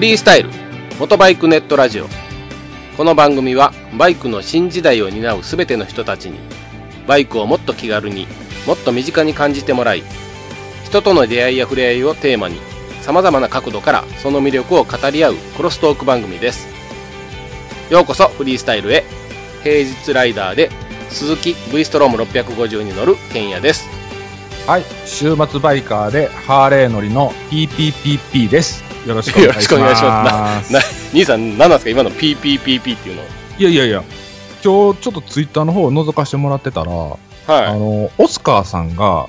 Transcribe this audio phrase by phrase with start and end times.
[0.00, 0.48] フリースタイル
[0.98, 2.06] 元バイクネットラジオ。
[2.96, 6.38] この番組はバイクの新時代を担う全ての人たちに
[7.06, 8.26] バイクをもっと気軽に
[8.66, 10.02] もっと身近に感じてもらい
[10.86, 12.56] 人との出会いや触れ合いをテーマに
[13.02, 16.66] さまざまな角度からその魅力を語り合うクロストーク番組です。
[17.90, 19.04] ようこそフリースタイルへ。
[19.62, 20.70] 平日ライダーで
[21.10, 23.86] 鈴木 V ストローム650に乗るケンヤです。
[24.66, 28.88] はい、週末バイカーでハーレー乗りの PPPP です。
[29.06, 29.54] よろしくお願いします。
[29.54, 30.72] よろしくお願いします。
[30.72, 30.80] な
[31.12, 31.90] 兄さん何なんですか？
[31.90, 33.22] 今の PPPP っていうの
[33.58, 34.02] いやいやいや、
[34.62, 37.16] 今日ちょっとツイッターの方を覗かしてもらってたら、あ
[37.52, 37.78] はい。
[37.78, 39.26] の、オスカーさんが、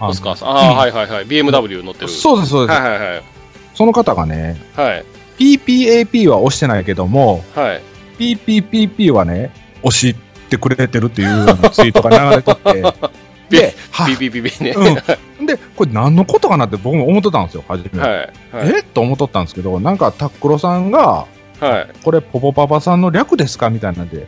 [0.00, 0.48] オスカーさん。
[0.50, 0.76] ああ、うん。
[0.78, 1.26] はいはいはい。
[1.26, 2.08] BMW 乗ってる。
[2.08, 3.22] そうです、そうです、はいはいはい。
[3.74, 5.04] その方がね、はい。
[5.38, 7.82] PPAP は押してないけども、はい。
[8.18, 10.14] PPPP はね、押し
[10.48, 12.82] てくれてるっていうツイートが流れとって、
[13.50, 14.74] で、は PPPP ね。
[15.38, 15.46] うん。
[15.46, 18.00] で、これ何のことかなって僕も思ってたんですよ、初め。
[18.00, 18.10] はい。
[18.10, 18.30] はい。
[18.76, 18.80] え？
[18.80, 21.26] っと思っとったんですけど、なんかタックロさんが、
[21.60, 21.88] はい。
[22.02, 24.26] これポポパパさんの略ですかみたいなんで、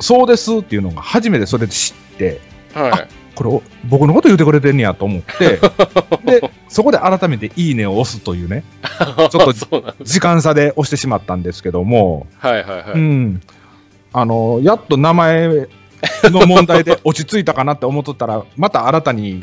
[0.00, 2.40] そうですっていうのが初めてそれで知って、
[2.74, 3.08] はい。
[3.34, 5.58] これお僕のこと言ってくれてんねやと思って、
[6.24, 8.64] で、そこで改めていいねを押すというね、
[9.30, 12.92] ちょっと時間差で押してしまったんですけども、はいはいはい。
[12.94, 13.40] うん。
[14.12, 15.68] あの、やっと名前
[16.30, 19.42] の問題で落ち着いたかなって思っとったら、また新たに、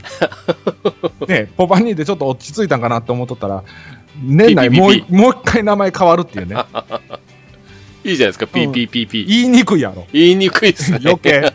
[1.28, 3.64] ね、ポパニーでちょっと落ち着いたんかなって思っとったら、
[4.22, 5.06] 年内もう一
[5.46, 6.56] 回名前変わるっていうね、
[8.04, 9.28] いいじゃないですか、うん PPPP。
[9.28, 10.08] 言いにくいやろ。
[10.12, 11.00] 言いにくいですね。
[11.04, 11.54] 余計。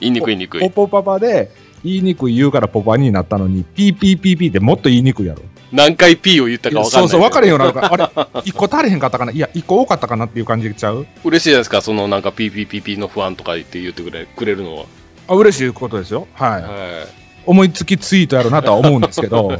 [0.00, 0.60] 言いにくいにくい。
[0.60, 1.50] ポポパパで
[1.84, 5.42] 言いにくい言うからポパになったのに、PPPP ってもっと言いにくいやろ。
[5.76, 7.08] 何回 P を言ったか分かんない。
[7.10, 11.06] そうそう、分かれへんようになるから、あれ、一個足れへんかったかな、いや、一個多かったかなっていう感じちゃう？
[11.24, 14.84] 嬉しいじゃないですか、そのなんか PPPP の不安とか言って言ってくれくれるのは。
[15.28, 16.26] あ嬉しいことですよ。
[16.34, 16.62] はい。
[16.62, 17.06] は
[17.44, 19.52] 思いつきツイートやろうなとは思うんですけど、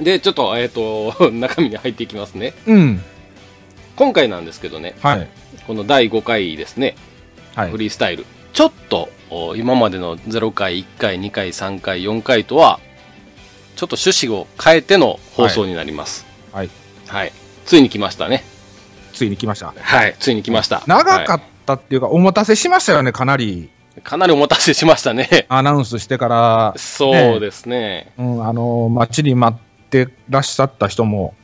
[0.00, 0.04] い。
[0.04, 2.52] で、ちょっと、えっと、 中身に入っていきますね。
[2.66, 3.02] うん。
[3.96, 5.28] 今回なんですけどね、はい。
[5.66, 6.94] この第5回ですね、
[7.54, 7.78] はいフ。
[7.78, 8.26] リースタイル。
[8.52, 12.78] ちょっと、お今までの0回、1回、2回、3回、4回とは、
[13.76, 16.26] ちょっと趣旨を変えての放送になります。
[16.52, 16.70] はい。
[17.06, 17.32] はい。
[17.66, 18.42] ついに来ましたね。
[19.12, 19.72] ついに来ました。
[19.76, 20.16] はい。
[20.18, 20.76] ついに来ました。
[20.76, 23.68] は長かったっていうか、お待たせしましたよね、かなり。
[23.98, 25.46] いかなりお待たせしましたね。
[25.48, 28.12] アナウンスしてから、そうですね。
[28.18, 31.34] うん、あの、待ちに待ってらっしゃった人も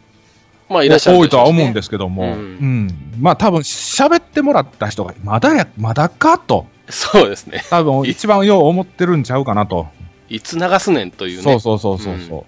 [0.72, 3.14] まあ、いらっしゃる多いとは思うんでですけども、ううんん。
[3.20, 6.66] まあ多分喋ってもらった人が、まだや、まだかと。
[6.88, 7.62] そうですね。
[7.68, 9.86] 多分一番よう思ってるんちゃうかなと。
[10.32, 11.42] いつ流すねんというね。
[11.42, 12.46] そうそうそうそうそ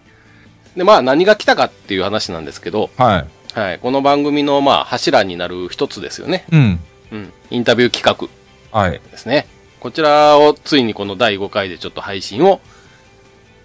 [0.74, 3.02] で、まあ、何が来たかっていう話なんですけど、う。
[3.02, 3.58] はい。
[3.58, 3.78] はい。
[3.78, 6.46] この番組の、まあ、柱になる一つですよね。
[6.50, 6.80] うん。
[7.12, 7.32] うん。
[7.50, 8.28] インタビュー企
[8.72, 8.78] 画。
[8.78, 9.00] はい。
[9.10, 9.46] ですね。
[9.80, 12.62] こちらをついにこの第5回でちょっと配信を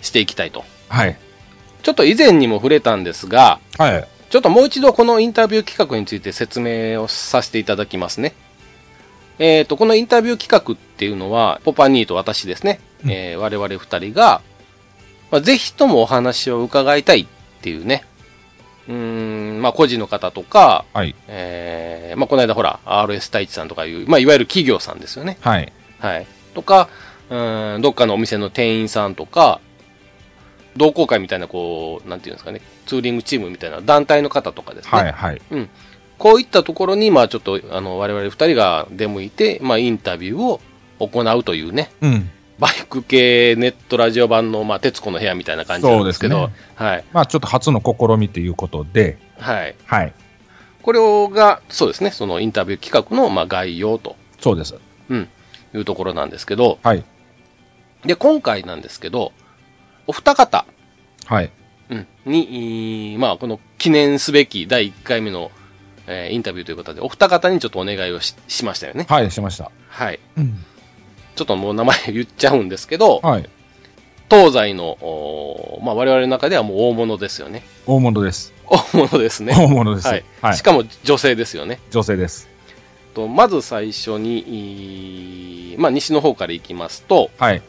[0.02, 0.66] していきたいと。
[0.90, 1.18] はい。
[1.82, 4.08] ちょっと以前にも触れたんですが、はい。
[4.30, 8.34] ちょっともう一度このインタビュー企画について説明をさせていただきますね。
[9.40, 14.42] えっ、と、このインタビュー企画っていうのは、ポパニーと私ですね、うんえー我々二人が、
[15.32, 17.28] まあ、ぜひともお話を伺いたいっ
[17.62, 18.04] ていうね、
[18.90, 18.96] うー
[19.58, 21.16] ん、まあ、個人の方とか、はい。
[21.28, 25.38] えーまあ、この間ほら、RS 太一さんとかいう、まあ、いわゆる企業さんですよね。
[25.42, 25.72] はい。
[26.00, 26.28] はい。
[26.54, 26.90] とか、
[27.30, 29.62] うーん、どっかのお店の店員さんとか、
[30.76, 34.92] 同好会みたいな、こう、なんていうんですかね、ツーリングチームみたいな団体の方とかですね。
[34.92, 35.12] はい。
[35.12, 35.42] はい。
[36.20, 40.62] こういったところに、まあちょっと、あの、我々二人が出向いて、まあインタビューを
[41.00, 42.30] 行うというね、うん。
[42.60, 47.06] バイク系ネットラジオ版の、まあ、徹子の部屋みたいな感じなんですけど、そうではい。
[47.14, 49.76] まあちょっと初の試みということで、はい。
[49.86, 50.14] はい。
[50.82, 54.76] これが、そうですね、そのインタビュー企画の、まあ概要とそうです。
[55.74, 57.04] いうところなんですけど、はい。
[58.06, 59.32] で、今回なんですけど、
[60.08, 60.66] お二方、
[61.26, 61.52] はい。
[61.90, 65.52] うん、に、まあ、この記念すべき第1回目の、
[66.12, 69.06] えーインタビューということで、お二方にちょっとお願いをししましたよね。
[69.08, 69.72] はい、しました。
[69.88, 70.20] はい。
[70.38, 70.66] うん。
[71.36, 73.50] ちょっともう名前言っちゃうんですけど、はい。
[74.30, 74.98] 東西の、
[75.84, 77.64] まあ、我々の中ではもう大物ですよね。
[77.86, 78.54] 大物です。
[78.68, 79.54] 大物ですね。
[79.56, 80.08] 大物です。
[80.08, 80.26] はい。
[80.42, 80.62] はいし。
[80.62, 81.80] かも女性ですよね。
[81.92, 82.50] 女性です。
[83.14, 87.62] とまず最初に、まあ、西の方から行きますと、はい。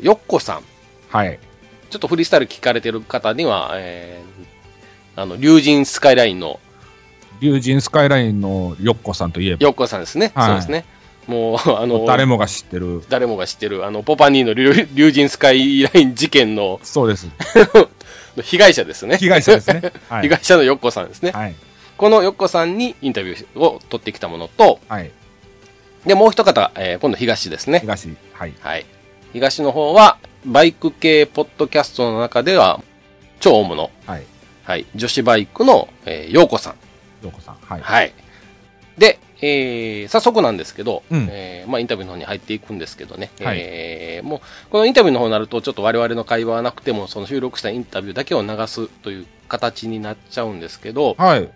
[0.00, 0.62] よっこさん。
[1.08, 1.38] はい。
[1.90, 6.58] ちょっとフリースタイル聞かれてる方には、えー、あの、竜神スカイラインの
[7.40, 10.32] 竜神スカイラインのよっこさんといえば、よっこさんですね。
[10.34, 10.84] はいそうですね。
[11.26, 13.02] もう、 あの、誰もが知ってる。
[13.08, 17.28] 誰もが知ってる、あの、ポパニーの竜竜神スカイライン事件のそうです。
[18.42, 19.16] 被害者ですね。
[19.16, 19.92] 被害者ですね。
[20.08, 20.28] は被い。
[20.28, 21.30] 害者のよっこさんですね。
[21.30, 21.54] はい。
[21.96, 25.10] このよっこさんにインタビューを取ってきたものと、はい。
[26.04, 27.80] で、もう一方、えー今度東ですね。
[27.80, 28.08] 東。
[28.32, 28.52] はい。
[28.60, 28.84] はい。
[29.32, 32.80] 東の方は、バイク系ポッドキャストの中では、
[33.40, 33.90] 超大物。
[34.06, 34.22] はい。
[34.64, 34.86] はい。
[34.94, 36.74] 女子バイクの、えー、ようこさん。
[37.24, 37.56] ようこさん。
[37.56, 37.80] はい。
[37.80, 38.12] はい。
[38.98, 44.40] で、えー、早速なんですけど、うんえーまあ、インタビューの方に入っていくんですけどね、はいえーもう、
[44.70, 51.50] このインタビューの方になると、ちょっと我々の会話はなくても、その収録したインタビューだけを流すという形になっちゃうんですけど、はい。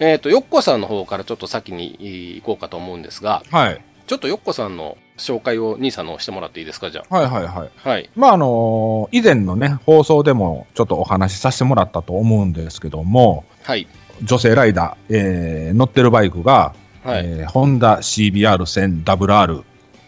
[0.00, 1.96] えっ、と、よっこさんの方からちょっと先に
[2.36, 3.80] 行こうかと思うんですが、はい。
[4.06, 7.70] ちょっとよっこさんの紹介を兄さんのしてもらっていいですか、じゃはいはいはい。
[7.84, 7.88] あ。
[7.88, 8.10] はい。
[8.14, 13.88] まあ、あの以前のね、放送でもちょっとお話しさせてもらったと思うんですけども、はい。
[14.22, 16.74] 女性ライダー、えー乗ってるバイクが、
[17.04, 17.22] はい。
[17.24, 19.62] えーホンダ CBR1000WR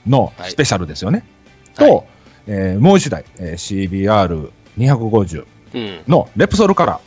[0.06, 1.24] のスペシャルですよね。
[1.74, 2.04] と、はい
[2.46, 3.90] えーもう一台、えー
[4.76, 6.00] CBR250 うん。
[6.08, 7.00] のレプソルカラー。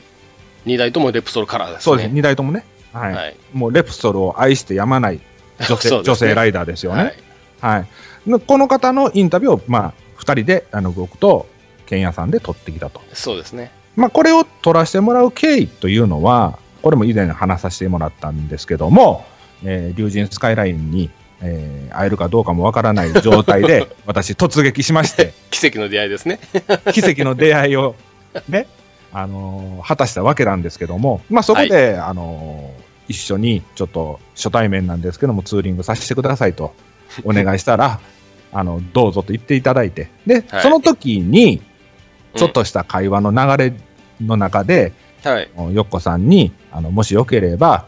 [0.66, 1.82] 二台ともレプソルカラーですね。
[1.84, 2.64] そうですね、2台ともね。
[2.94, 3.14] はい。
[3.14, 3.36] はい。
[3.54, 5.20] もうレプソルを愛してやまない
[5.68, 7.14] 女性, ね女性ライダーですよね。
[7.60, 7.86] はい。
[8.48, 11.48] この方のインタビューを、まあ、2人で、あの、僕と、
[11.86, 13.02] ケンヤさんで撮ってきたと。
[13.12, 13.72] そうですね。
[13.98, 19.26] まあ、これを撮らせてもらう経緯というのは、これも以前話させてもらったんですけども、
[19.64, 21.10] えー、竜神スカイラインに、
[21.42, 26.40] えー会えるかどうかもわからない状態で、 私突撃しまして、 奇跡の出会いですね。
[26.92, 27.96] 奇跡の出会いを、
[28.50, 28.68] ね、
[29.14, 36.74] あのー果たしたわけなんですけども、まあ、そこで、あのー一緒にちょっと初対面なんですけども、ツーリングさせてくださいと
[37.26, 38.00] お願いしたら、
[38.54, 41.74] あの、どうぞと言っていただいて、で、はいその時に、うん
[42.36, 43.74] ちょっとした会話の流れ
[44.20, 44.92] の中で、
[45.24, 45.76] はい。
[45.76, 47.86] よっこさんに、あの、もしよければ、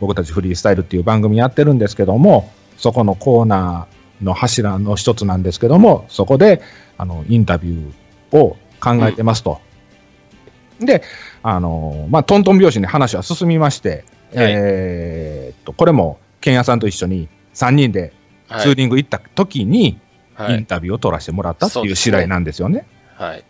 [0.00, 6.60] 僕たちフリースタイルっていう番組やってるんですけども、そこのコーナーの柱の一つなんですけども、そこで、
[6.98, 9.60] あの、インタビューを考えてますと。
[10.80, 11.02] で、
[11.42, 18.12] あの、まあ、トントン拍子に話は進みまして、はいえーっと、これも、ケンヤさんと一緒に3人で
[18.48, 18.60] はい。
[18.62, 19.98] ツーリング行った時に、
[20.34, 20.56] はい。
[20.56, 22.86] インタビューを取らせてもらったっていう次第なんですよね。
[23.14, 23.44] はい。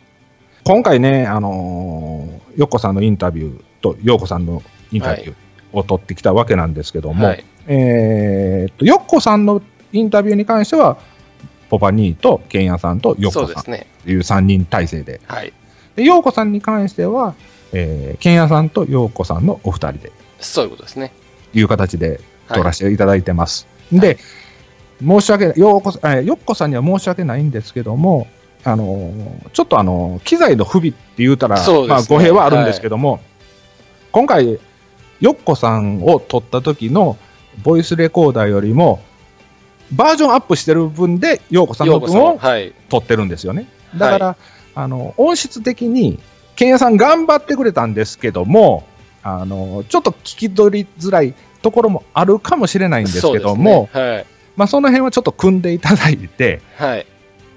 [0.65, 3.65] 今回ね、あのー、よっこさんのインタビュー
[3.95, 4.63] と、ようこさんの
[4.93, 5.35] インタビュー
[5.73, 7.45] を取ってきたわけなんですけども、はい。
[7.67, 9.63] えーっと、よっこさんの
[9.93, 10.99] インタビューに関しては、
[11.69, 13.65] ポパニーとケンヤさんとよっこさん。
[13.65, 15.53] という3人体制で、はい。
[15.97, 17.35] でようこさんに関しては、
[17.73, 21.13] えー、ケンヤさんとようこさんのお二人で、そういうことですね。
[21.55, 23.67] いう形ではい撮らせていただいてます。
[23.91, 24.19] で、
[25.01, 28.29] 申し訳ない、ようこ、えーよっこさんには申し訳ないんですけども、
[28.63, 33.21] あのーちょっとあのー機材の不備って言うたら、ねまあ語弊はあるんですけども、
[34.17, 34.59] 今回、
[35.21, 37.19] よっこさんを撮った時の
[37.63, 39.03] ボイスレコーダーよりも、
[39.93, 41.89] バージョンアップしてる分で、ようこさん。
[41.89, 42.73] の分をはい。
[42.89, 43.69] 撮ってるんですよね。
[43.95, 44.37] だから、
[44.75, 46.19] あの、音質的に、
[46.55, 48.85] ケンヤさん頑張ってくれたんですけども、
[49.23, 56.91] あの、ちょっと聞き取りづらいところもあるかもしれないんですけども、そうですねまあその辺はちょっと組んでいただいて、はい。
[56.91, 57.07] はい。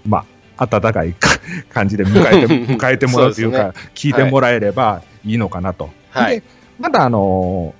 [0.05, 0.25] ま
[0.57, 1.29] あ、温かいか
[1.69, 5.97] 感じで迎えて、 迎えてもらうというそうか、聞いてもらえればいいのかなと。
[6.09, 6.43] はいで、
[6.79, 7.73] またあの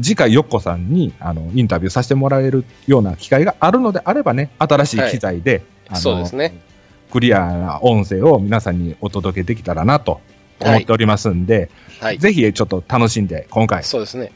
[0.00, 6.60] 次回、よっこさんにあのインタビューさせてもらえるような機会があるのであればね、新しい機材で、あのそうですね。
[7.10, 10.20] クリアな音声を皆さんにお届けできたらなと
[10.60, 12.18] 思っておりますんで、はい。
[12.18, 14.32] ぜひちょっと楽しんで、今回、そうですね。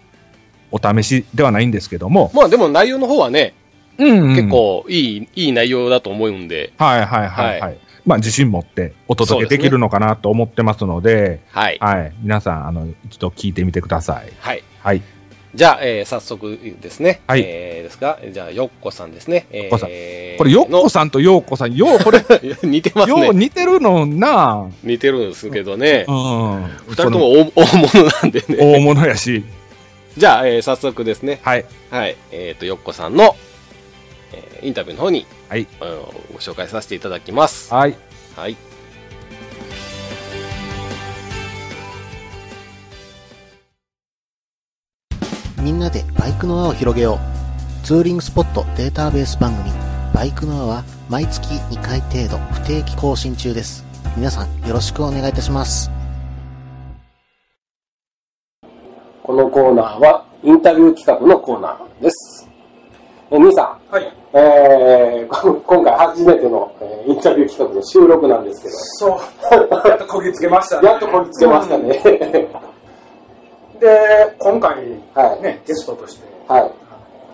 [0.71, 3.55] お試しではないんですけども、まあでも内容の方はね、
[3.99, 7.79] うん結、構いい、いい内容だと思うんで、はいはいはいはい。
[8.07, 11.79] まあ、自信持ってお届けできるのかなと思ってますので、はい。
[11.81, 12.13] はい。
[12.23, 14.33] 皆さん、あの、一度聞いてみてください。
[14.41, 14.63] はい。
[14.83, 15.03] はい。
[15.53, 17.21] じゃあ、えー早速ですね。
[17.27, 19.47] はいえーですが、じゃあ、よっこさんですね。
[19.51, 23.31] えこさんーこれ、よっこさんとようこさん、よう、これ、の 似てますようね。
[23.33, 26.05] 似てるのな似てるんですけどね。
[26.07, 26.63] うん。
[26.87, 28.57] 二人とも大大物なんでね。
[28.61, 29.43] 大物やし、
[30.17, 31.41] じゃあ、えー早速ですね。
[31.43, 31.65] はい。
[31.91, 32.17] はい。
[32.31, 33.35] えっ、と、よっこさんの、
[34.33, 37.73] えーインタビューの方に、はいあのご紹介させていただきます。
[37.73, 37.97] はい。
[38.37, 38.57] はい。
[45.63, 47.19] みんなでバイクの輪を広げよ
[47.83, 47.87] う。
[47.87, 49.71] ツーリングスポットデータベース番組、
[50.15, 53.85] バイクの輪は毎月2回程度不定期更新中です。
[54.17, 55.91] 皆さんよろしくお願いいたします。
[59.23, 62.49] このコーナーは、インタビュー企画のコーナーです。
[63.31, 63.95] え、兄さん。
[63.95, 64.20] はい。
[64.33, 69.89] えー、こ今回初めての、えーインタビュー企画の収録なんですけど、そう。
[69.89, 70.89] やっとこぎつけましたね。
[70.89, 71.89] やっとこぎつけましたね。
[73.81, 74.77] で、今回、
[75.15, 76.71] はいね、ゲストとしてはい。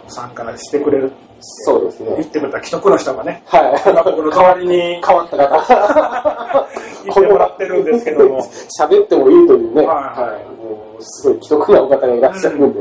[0.09, 1.13] 参加してくれる。
[1.41, 2.15] そうですね。
[2.17, 3.91] 言ってくれた既得の人がね、はい。
[3.91, 6.67] 今僕の代わりに変わった方。
[7.05, 8.41] 言ってもらってるんですけども、
[8.81, 10.65] 喋ってもいいというね、はいはい。
[10.65, 12.81] もう、すごい既得なお方がいらっしゃるんで、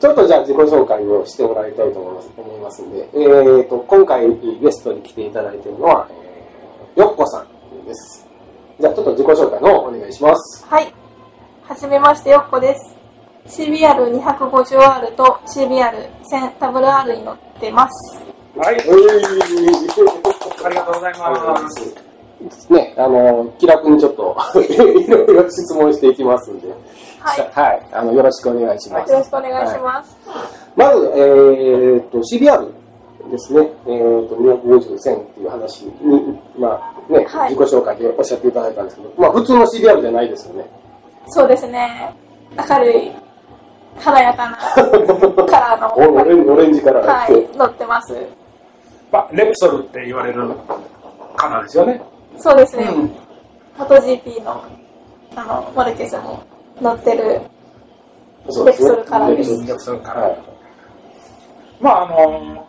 [0.00, 4.28] ちょっとじゃあ自己紹介をしてもらいたいと思います思いますんで、えーと、今回
[4.60, 6.08] ゲストに来ていただいているのは、
[6.96, 8.26] えー、よっこさんです。
[8.80, 10.66] じゃあちょっと自己紹介の方お願いします。
[10.66, 10.92] はい。
[11.62, 12.94] はじめまして、よっこです。
[13.46, 18.18] CBR250R と CBR1000WR に乗ってます。
[18.56, 18.76] はい。
[18.76, 18.80] う
[20.64, 22.72] ありがとうございます。
[22.72, 26.68] ね、あの、気楽にちょっと、 いろいろ質問していきますんで、
[27.24, 27.50] はい。
[27.54, 29.10] はい、あの、よろしくお願いします。
[29.10, 30.16] よろしくお願いします。
[30.76, 32.70] まず、えー、っと、CBR
[33.30, 40.66] ですね、えー、っと、250線っていう話に、まあね、はい自己紹介でおっしゃっていただいたんですけど、まあ普通の CBR じゃないですよね。
[41.28, 42.14] そうですね。
[42.68, 43.12] 明るい、
[43.98, 48.14] 華やかなカラーの、 オレンオレンジカラーはい、乗ってます。
[49.10, 50.50] まあ、レプソルって言われる
[51.36, 52.02] カラーですよね。
[52.38, 52.90] そうですね。
[53.78, 54.62] MotoGP の、
[55.36, 56.42] あの、マルケスも
[56.80, 57.40] 乗ってる、
[58.50, 60.38] そうですねレプソルカラーですレプソルレプソルカラーはい。
[61.80, 62.66] まあ、あの、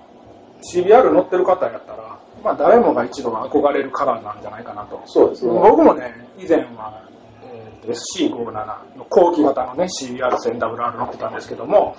[0.74, 5.02] CBR 乗ってる方やったら、まあ、誰もが一度は憧れるカラーなんじゃないかなと。
[5.06, 5.52] そうですね。
[5.52, 7.02] 僕もね、以前は、
[7.44, 11.96] えーと SC57 の後期型のね、CBR1000WR 乗ってたんですけども、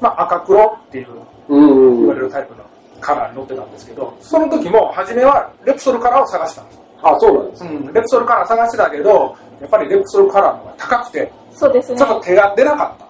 [0.00, 1.08] まあ、赤黒っていう
[1.48, 2.64] うん言われるタイプの
[3.00, 6.80] カラーに乗ってたんですけど、その時も初めはレプソルカラーを探したんです。
[7.02, 7.64] あ、そうなんです。
[7.64, 12.06] うん、レプソルカラー探してたけど、やっぱりレプソルカラーの方が高くて、そうですねちょ。
[12.06, 13.06] っと手が出なかった。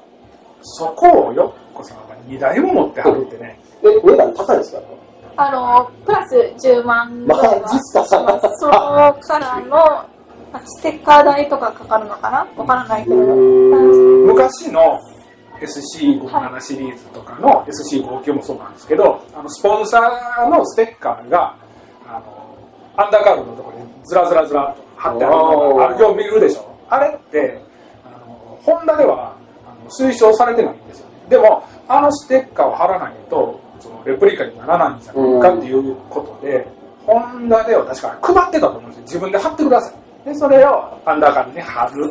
[0.62, 4.81] そこをよっこさんが2台も持ってはるってね、え、値段高いですか？
[5.38, 8.73] あの、プラス10万ぐらいはマジっすかしますその
[9.21, 9.76] カラーの、
[10.53, 12.47] なんかステッカー代とかかかるのかな？
[12.57, 13.17] わからないけど。
[13.17, 15.00] 昔の
[15.61, 21.55] SC57 シリーズとかの SC59 もそうなんですけど、あのスポンサーのステッカーが、
[22.07, 22.57] あの、
[22.97, 26.76] アンダーカーブのところにずらずらずらっと貼ってあるのが、よう見るでしょ。
[26.88, 27.61] あれって、
[28.05, 29.37] あの、ホンダでは
[29.67, 31.12] あの推奨されてないんですよね。
[31.29, 36.67] でも、あのステッカーを貼らないと、そのレプリカにならないんじゃないかっていうことで、
[37.07, 39.03] ホンダでは確か配ってたと思うんですよ。
[39.05, 39.93] 自分で貼ってくださ
[40.25, 40.29] い。
[40.29, 42.11] で、それをアンダーカーブに貼る。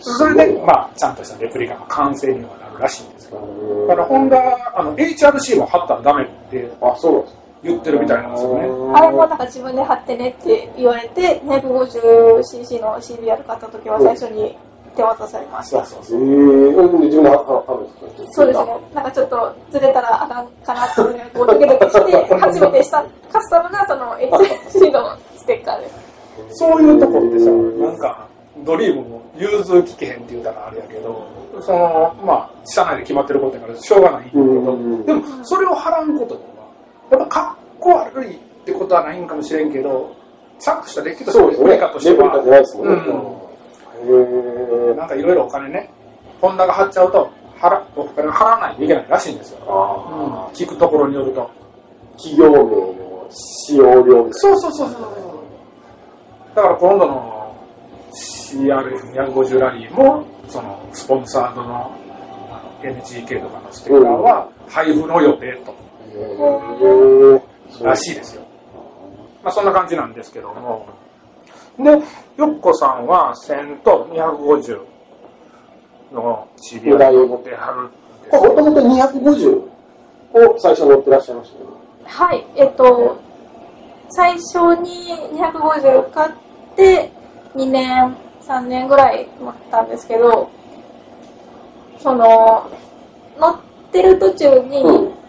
[0.00, 3.86] それで、まあ、ちゃんとしたレプリカの完成にはなるらしいんですけど。
[3.88, 4.38] だから、ホンダ、
[4.78, 7.43] あの、HRC も貼ったらダメってあ、そうなんです。
[7.64, 8.60] 言ってるみたいなんですよね。
[8.94, 14.54] あれもなんか自分で貼ってねって言われて、250cc の CBR 買った時は最初に
[14.94, 15.84] 手渡されました。
[15.84, 18.66] そうそうえー、自分で貼るんですかそうですね。
[18.94, 21.00] なんかちょっとずれたらあかんかなって
[21.32, 26.04] こうドキドキして、初めてした カスタムがその HC のステッカーです。
[26.50, 28.26] そういうとこってさ、なんか、
[28.64, 31.26] ドリームも融通聞けへんって言うたらあれやけど、
[31.60, 36.40] その、まあ、社内で決まってることやからしょうがないんだけど、うんでも、それを払うことに
[37.10, 40.14] は、やっぱかっこ悪いってことはないんかもしれんけど、
[40.58, 42.42] ちゃんとしたレッキとしてレプリカとしては、ね。
[44.04, 45.90] へーなんかいろいろお金ね、
[46.40, 49.58] ホンダが払っちゃうと、払お金を払わないといけないらしいんですよ。
[49.66, 51.40] あ聞くところによると。
[51.40, 51.64] ー
[52.16, 54.40] 企業名の使用量です。
[54.40, 55.02] そうそうそうそう。
[56.54, 57.56] だから今度の
[58.12, 61.90] CRF250 ラリーも、そのスポンサードの
[62.82, 65.74] NGK とかのステッカーは配布の予定と、
[67.82, 68.42] らしいですよ。
[69.42, 70.86] まあそんな感じなんですけども。
[71.78, 71.98] で、よ
[72.48, 74.80] っこさんは1000と250
[76.14, 79.56] の CBR を持ってはるんですこれもともと250
[80.54, 81.84] を最初乗ってらっしゃいましたけど。
[82.04, 83.16] はい、えっと、
[84.10, 86.32] 最初に250買っ
[86.76, 87.10] て、
[87.56, 90.48] 2年、3年ぐらい乗ったんですけど、
[91.98, 92.68] その、
[93.38, 93.56] 乗っ
[93.90, 95.23] てる途中に、うん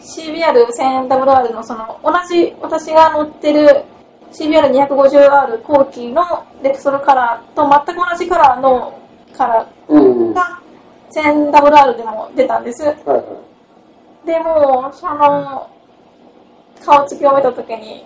[0.00, 3.84] CBR1000WR のその、同じ、私が乗ってる
[4.32, 6.22] CBR250R 後期の
[6.62, 8.98] レクソルカラーと全く同じカラーの
[9.36, 10.30] カラうん。
[10.30, 10.60] ーが
[11.10, 12.82] 1000WR でも出たんです。
[12.84, 13.18] はいは
[14.24, 14.26] い。
[14.26, 15.70] でも、その、
[16.84, 18.04] 顔つきを見たときに、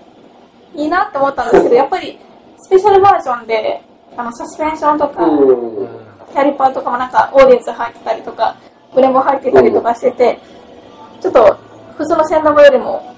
[0.74, 2.18] いいなって思ったんですけど、やっぱり、
[2.58, 3.82] スペシャルバージョンで、
[4.16, 5.88] あの、サスペンションとか、うん。
[6.32, 8.56] キャリパーとかもなんか、オーディエンス入ってたりとか、
[8.94, 10.38] ブレも入ってたりとかしてて、
[11.20, 11.56] ちょっと、
[11.96, 13.14] 普通の線路よりも、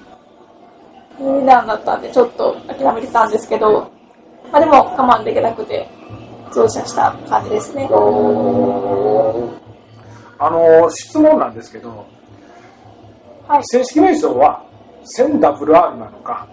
[1.19, 3.91] い段だったんで、ちょっと諦めてたんですけど、
[4.51, 5.87] まあでも我慢できなくて、
[6.51, 7.87] 増車した感じですね。
[10.37, 12.05] あの、質問なんですけど、
[13.47, 13.61] はい。
[13.65, 14.63] 正式名称は
[15.17, 16.47] 1000WR なのか、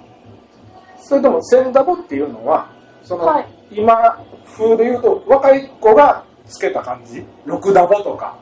[1.01, 2.69] それとも 1000W っていうのは、
[3.05, 4.23] その、はい今
[4.55, 8.37] 風で言うと若い子がつけた感じ ?6W とか。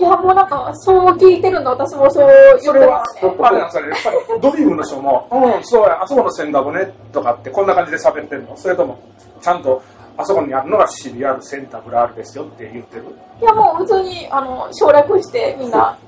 [0.00, 8.98] いや、もうなんか、そう聞いてるんで、私もそう言ってそれはますね。、あれなんですかね、やっぱりドリームの人も、うん、そうや、あそこの 1000W ねとかってこんな感じで喋ってるのそれとも、
[9.42, 9.82] ちゃんと
[10.16, 13.04] あそこにあるのが CBR1000WR ですよって言ってる
[13.42, 15.98] いや、もう普通に、あの、省略して、みんな、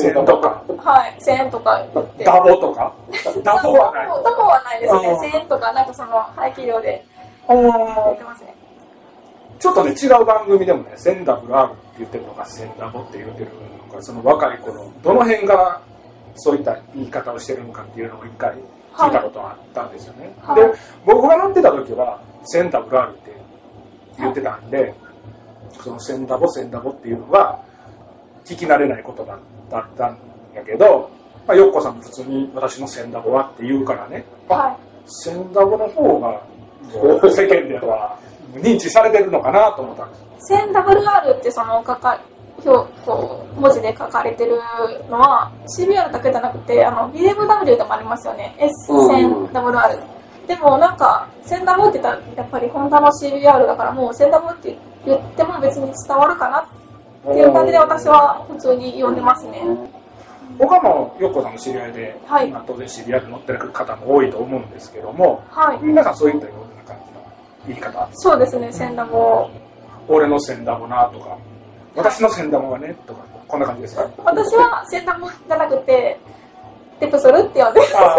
[0.00, 2.24] 1000とか、はい、1000円とか言って。
[2.24, 2.94] ダボとか、
[3.42, 4.06] ダボはない。
[4.08, 5.08] ダボはないですね。
[5.10, 7.04] うん1000円とか、なんかその、排気量で
[7.48, 8.54] うん言ってますね。
[9.58, 13.50] ちょっとね違う番組でもね「センダブル R」って言ってるのか「センダボ」って言ってる
[13.88, 15.80] のかその若い頃どの辺が
[16.36, 18.54] そういった言い方をしてるのかっていうのを一回
[18.94, 20.56] 聞いたことがあったんですよね、はい。
[20.56, 23.32] で僕が乗ってた時は「センダブル R」って
[24.18, 24.94] 言ってたんで、
[25.82, 27.58] その「センダボセンダボ」っていうのが
[28.44, 29.38] 聞き慣れない言葉
[29.70, 30.18] だったん
[30.54, 31.10] やけど、
[31.46, 36.40] まあ、よっこさんも普通に「私のセンダボは」って言うからね、あはセンダボの方が
[37.30, 38.16] 世間では
[38.54, 40.56] 認知されてるのかなと思ったんですい。
[40.56, 42.20] 1000WR ってその書か
[42.64, 44.56] 表こう文字で書かれてる
[45.10, 48.54] のは CBR だけじゃなくてあの BMW でもありますよね。
[48.58, 49.98] S1000WR、
[50.46, 59.62] でもなんか 1000W って言ったらやっぱりホンダの CBR だからもう 1000W って言っても別に伝わるかなっていう感じで私は普通に読んでますね。
[60.58, 62.50] 他もよっこさんの知り合いで、はい。
[62.50, 65.78] まあ、当然 CBR に乗ってる方も多いと思うんですけどもはい。
[65.82, 66.63] 皆さんそういったような感じの
[67.66, 68.08] 言い方？
[68.14, 69.48] そうですね 1000W
[70.08, 71.36] 俺のセンダボなとか。
[71.96, 73.96] 私のセンダボがねとかこんな感じです。
[73.96, 76.18] か私は 1000W じゃなくて
[77.00, 78.16] テプソルって呼んであ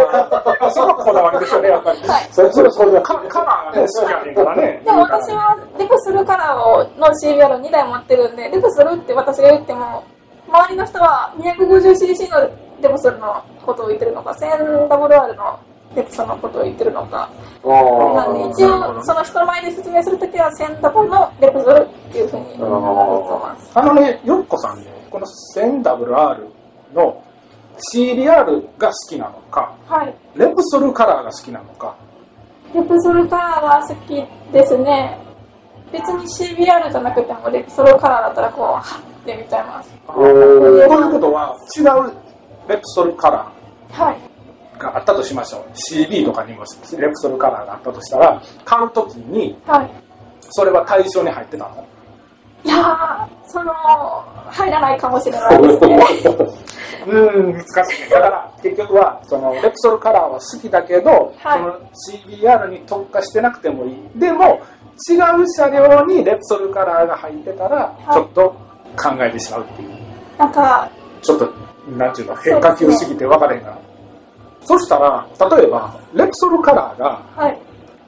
[0.61, 2.27] あそこはこだわりですよねやっぱり、はい。
[2.31, 4.81] それそれそれカカラーがね好きやねんからね。
[4.83, 10.03] でも私はレプスルカラーをの CBR を2台持ってるんで、レプスルって私が言っても、
[10.47, 12.41] 周りの人は 250cc の
[12.81, 15.59] レプスルのことを言ってるのか、1000WR の
[15.95, 17.29] レプスルのことを言ってるのか。
[17.63, 23.71] なんで一応、その人の前で説明するときは 1000W のレプスルっていうふうに言ってます。
[23.73, 25.25] あのねよっこさんねこの
[25.55, 26.47] 1000WR
[26.93, 27.23] の
[27.93, 30.13] CBR が好きなのかはい。
[30.35, 31.95] レプソルカラーが好きなのか
[32.73, 35.17] レプソルカラーが好きですね。
[35.91, 39.89] 別に CBR じゃなくてもレプソルカラーだったらこう、はって見ちゃいます。
[40.07, 42.13] ということは違う
[42.67, 43.51] レプソルカラ
[43.91, 44.34] はい。
[44.89, 45.65] ーがあったとしましょう。
[45.93, 46.63] CB とかにも
[46.97, 49.89] レプソルカラーがあったとしたら買う時にはい。
[50.51, 51.87] それは対象に入ってたの？
[52.63, 53.71] いやー、その、
[54.49, 55.99] 入らないかもしれないですね。
[57.07, 58.09] うん難しいね。
[58.09, 61.59] だから結局はそのレプソルカラーは好きだけど、はい。
[61.59, 61.79] その
[62.27, 63.95] CBR に特化してなくてもいい。
[64.15, 64.61] でも
[65.09, 68.13] 違う車両にレプソルカラーが入ってたらい。
[68.13, 68.41] ちょっと
[68.97, 69.89] 考えてしまうっていう。
[70.37, 70.89] なんか、
[71.21, 71.49] ちょっと
[71.97, 73.77] なんていうの変化球すぎて分かれへんが
[74.65, 75.25] そしたら
[75.57, 77.57] 例えばレプソルカラーがはい。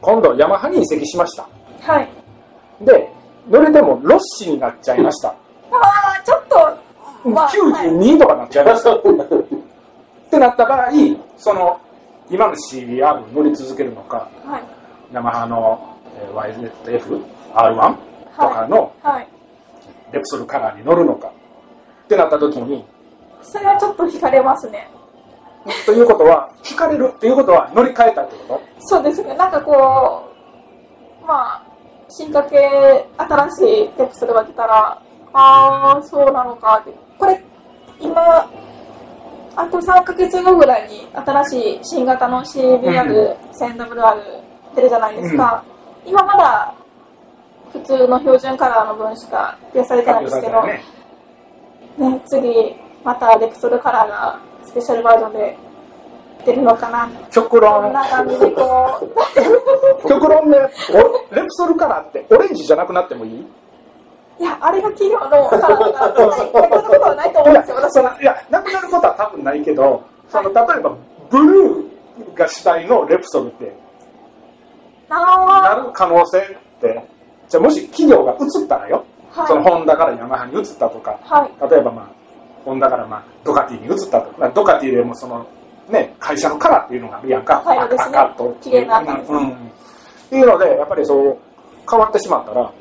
[0.02, 1.48] 今度ヤマハに移籍しました
[1.82, 2.10] はい。
[2.82, 3.10] で
[3.50, 6.48] 乗れてもロッシになっちゃいましたあー、ちょっ
[7.24, 9.02] と、まあ、はい92とかなっちゃいました、っ
[10.30, 10.90] てなった場合
[11.38, 11.80] その
[12.30, 15.14] 今の CBR に乗り続けるのかはい。
[15.14, 16.92] ヤマハのえー
[17.54, 17.96] YZF-R1
[18.36, 19.28] とかのはい。
[20.12, 21.32] レプソルカラーに乗るのかっ
[22.08, 22.86] てなった時に
[23.44, 24.90] それはちょっと惹かれますね。
[25.86, 29.36] ということは引かれるっていうことは乗り換えたってこそうですね。
[29.36, 30.32] なんかこ
[31.24, 31.64] う、まあ、
[32.10, 32.58] 進化系、
[33.18, 35.02] 新しいテプスルが出たら、
[35.34, 36.94] あー、そうなのかって。
[37.18, 37.42] これ、
[38.00, 38.50] 今、
[39.56, 44.16] あと3ヶ月後ぐらいに新しい新型の CBR、1000WR
[44.76, 45.64] 出るじゃないですか。
[46.06, 46.74] 今まだ
[47.74, 50.84] 普通の標準カラーの分しか発表されてないんですけど、ね
[51.98, 55.58] ね、次またレプソルカラーがスペシャルバージョンで
[56.46, 57.92] 出るのかなこん極論。
[57.92, 59.12] な感じでこ
[60.06, 60.08] う。
[60.08, 60.58] 極論ね。
[60.94, 63.46] おレプソルカラーってオレンジじゃなくなってもいい？
[64.40, 70.96] いやあれが企業のカラーが絶対なくなることはないと思うんですよいやなくなることは多分ないけどその例えば
[71.32, 73.76] ブルーが主体のレプソルって
[75.10, 76.42] なある可能性っ
[76.80, 77.04] て
[77.50, 79.48] じゃあもし企業が移ったらよ、ーはい。
[79.48, 81.18] そのホンダからヤマハに移ったとか。
[81.24, 81.72] はい。
[81.72, 82.17] 例えばまあ
[82.68, 84.30] ホンダからまあドカティに移ったと。
[84.30, 85.48] か、まあドカティでもその
[85.90, 88.18] ね会社のカラーっていうのがあるやんか、はいですね。
[88.18, 88.58] 赤と。
[88.62, 89.54] 綺麗な赤ですうん、っ
[90.30, 91.38] ていうのでやっぱりそう
[91.90, 92.72] 変わってしまったら、は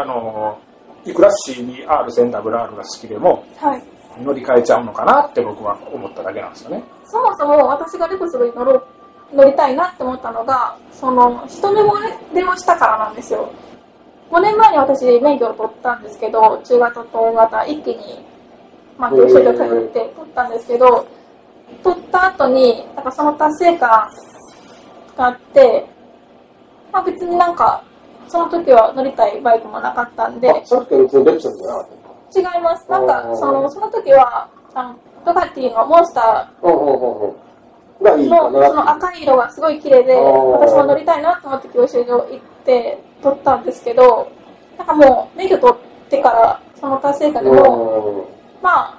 [0.00, 0.02] い。
[0.02, 0.58] あの
[1.06, 3.82] いくら CBR1000WR が好きでもはい。
[4.22, 6.82] 乗り換えちゃうのかなって僕は思っただけなんですよね。
[7.06, 8.86] そもそも私がレプソルに乗ろう
[9.32, 13.50] 乗りたいなって思ったのがその一目惚れをしたからなんですよ。
[14.30, 18.29] 5年前に私免許を取ったんですけど中型と大型一気に
[19.00, 21.06] まあ教習所通って取ったんですけど
[21.82, 24.10] 取った後になんかその達成感
[25.16, 25.86] があって
[26.92, 27.82] まあ別になんか
[28.28, 30.50] その時は乗りたいバイクもなかったんで。
[30.50, 31.88] あ、その時は別にレプソルじゃなかっ
[32.32, 32.40] た。
[32.40, 32.88] 違います。
[32.88, 37.36] なんかそのその時はあのドカティのモンスターの。
[38.00, 44.32] その赤い色がすごい綺麗で私も乗りたいなと思って教習所行って撮ったんですけど
[44.78, 48.26] なんかもう免許取ってからその達成感でも
[48.62, 48.98] まあ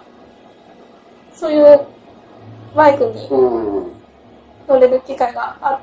[1.34, 1.82] そういう
[2.76, 3.84] バイクにうん。
[3.84, 3.92] うん。
[4.68, 5.74] 乗れる機会があ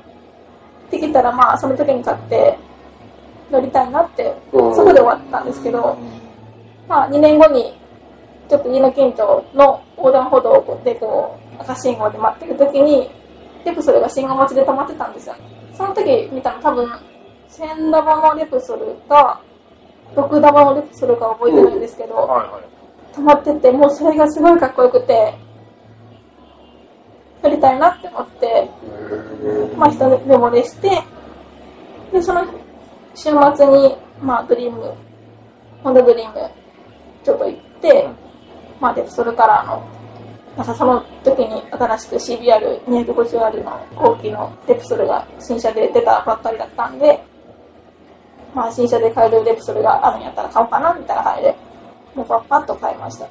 [0.87, 2.57] ってきたらまあその時に買って
[3.51, 5.97] 乗りたいなって、うんそこで終わったんですけど、
[6.87, 7.73] まあ2年後に、
[8.47, 13.09] ちょっと家の近所の横断歩道でこう、赤信号で待ってる時に、
[13.65, 15.35] レプソルが信号待ちで止まってたんですよ。
[15.75, 16.87] その時見たの多分、
[17.49, 19.41] 1000ダバのレプソルか、
[20.15, 22.78] 6ダバのレプソルか覚えてないんですけど、はいはい。
[23.13, 25.33] 止まってて、もうそれがすごいかっこよくて、
[27.41, 28.69] 撮りたいなって思って、
[29.77, 31.01] まあ一目惚れして、
[32.11, 32.45] で、その
[33.15, 34.93] 週末に、まあドリーム、
[35.83, 36.49] ホンダドリーム、
[37.23, 38.07] ちょっと行って、
[38.79, 39.83] まあレプソルカラーの、
[40.57, 47.23] なんかその時に新しく CBR250R の後期のレプソルが新車で出たばっかりだったんで、
[48.53, 51.55] まあ新車で買えるレプソルがあるんやったら買おうかなみたいな感じで、
[52.19, 53.27] もうパッパッと買いました。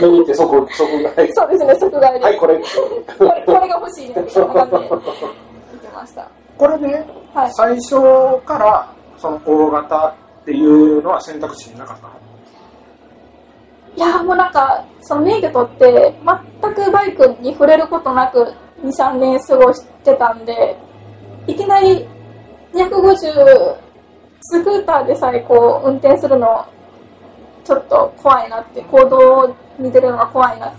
[0.00, 2.24] 見にてそこ、そこが、はい、そうですね、即買いで。
[2.24, 2.56] はい、これ。
[2.56, 2.64] こ
[3.24, 6.28] れこれが欲しいみたいな感じで行きました。
[6.58, 7.52] これね、はい。
[7.52, 7.90] 最初
[8.44, 12.12] からその大型っていうのは選択肢になかったの？
[13.96, 16.14] いやーもうなんか、その免許取って、
[16.60, 20.76] 全くバイクに触れることなく2、3年過ごしてたんで、
[21.46, 22.08] いきなり
[22.74, 23.76] 250
[24.42, 26.66] スクーターでさえこう運転するの、
[27.70, 30.74] ちょっと怖いなって、行動に出るのが怖いなっ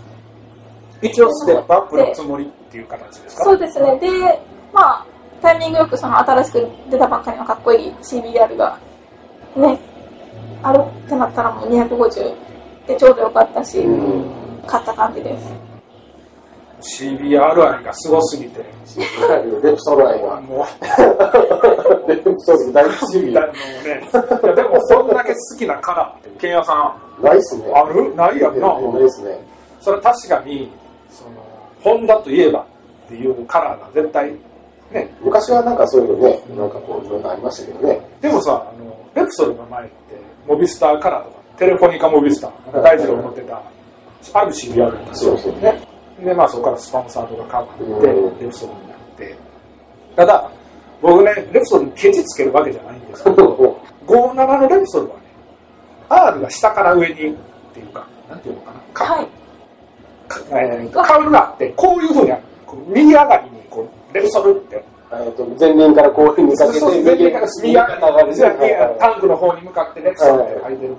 [1.00, 3.46] て一応ステップアップのつもりっていう形ですか？
[3.46, 3.98] そうですね。
[4.00, 4.10] で、
[4.74, 5.06] まあ、
[5.42, 8.78] タイミングよくその新しく出たばっかりのかっこいい CBR が、
[9.56, 9.80] ね、
[10.62, 12.36] あるってなったらもう250
[12.88, 13.82] でちょうどよかったし、
[14.68, 15.61] 買った感じです。
[16.82, 18.60] CBR 愛がすごすぎて
[19.64, 20.42] レプソル愛が。
[20.42, 20.66] も
[22.08, 23.18] レプソル大好き。
[23.18, 23.34] もうねい
[24.48, 27.72] やでもそんだけ好きなカラーってケンヤさんないっすね。
[27.74, 28.16] ある？
[28.16, 29.38] ないやんなないっすね。
[29.80, 30.70] それは確かに
[31.12, 31.32] その
[31.82, 32.66] ホンダといえばっ
[33.08, 34.32] ていうカラーが絶対
[34.92, 38.02] ね昔はなんかそういうのね、なんかこう、いろんなありましたけどね。
[38.22, 39.94] でもさあのレプソルの前って
[40.48, 43.62] モビスターカラーとかテレフォニカモビスター大二郎乗ってた
[44.34, 45.91] ある CBR だったんですよそうそうね
[46.24, 48.40] でまあそこからスポンサーとか変わってうん。
[48.40, 49.36] レプソルになって。
[50.16, 50.52] ただ
[51.02, 55.22] 僕ねレプソルにケチつけるわけじゃないんですけど57のレプソルはね
[56.10, 57.18] R が下から上にっ
[57.74, 58.80] ていうかなんていうのかな？
[58.94, 59.06] か。
[59.06, 59.28] はい。
[60.28, 62.32] かえーカウルがあってこういうふうに
[62.88, 64.84] 右上がりにこうレプソルって。
[65.14, 68.54] えっと、前輪からこういうふうにかけて、そうそう右から右上がるじゃあ
[68.98, 70.96] タンクの方に向かってレプソルって書いてる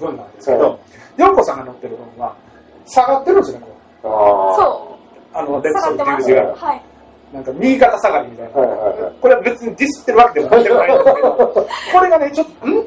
[0.00, 0.80] 分なんですけはど、
[1.16, 2.34] ヨンコさんが乗ってる分は
[2.84, 3.73] 下がってるんですよね、こあ
[4.04, 4.98] そ
[5.34, 5.36] う。
[5.36, 5.74] あのレう。
[5.74, 6.42] プソっていう字が。
[6.54, 6.82] はい。
[7.32, 8.60] なんか右肩下がりみたいな。
[8.60, 8.68] はい。
[8.68, 12.78] はいはいこれは別にディスってるわけでもないんですけど、 これがね、ちょっと、ん？
[12.80, 12.84] っ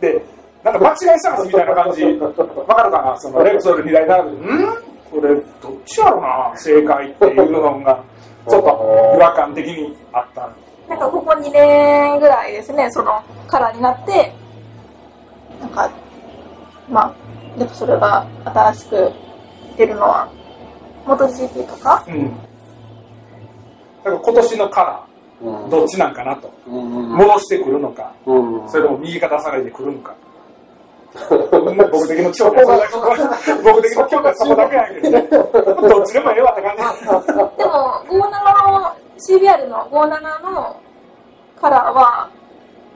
[0.00, 0.24] て、
[0.64, 3.20] なんか間違い探しみたいな感じ、わかるかな？
[3.20, 4.66] そのレプソル2台並べて、ん？
[5.12, 6.52] これどっちやろな？
[6.56, 8.00] 正解っていうのが、
[8.48, 10.48] ちょっと違和感的にあった。
[10.88, 14.32] なんかここ2年ぐらいですね、そのカラーになって、
[15.60, 15.90] なんか、
[16.88, 17.12] まあ、
[17.58, 19.12] レプソルが新しく
[19.82, 20.28] 出るのは、
[21.06, 22.36] モト GP とか、うん。
[24.04, 25.04] だから今年のカラ
[25.42, 26.52] うんー、どっちなんかなと。
[26.68, 30.14] うん戻してくるのか、うんそれとも右肩下がりで来るのか。
[31.14, 35.28] 僕的の興味はそこだけ僕的の興味はそこだけやけどね。
[35.28, 37.26] どっちでもええわって感じ。
[37.26, 40.80] でも、57の、CBR の57の
[41.60, 42.30] カラーは、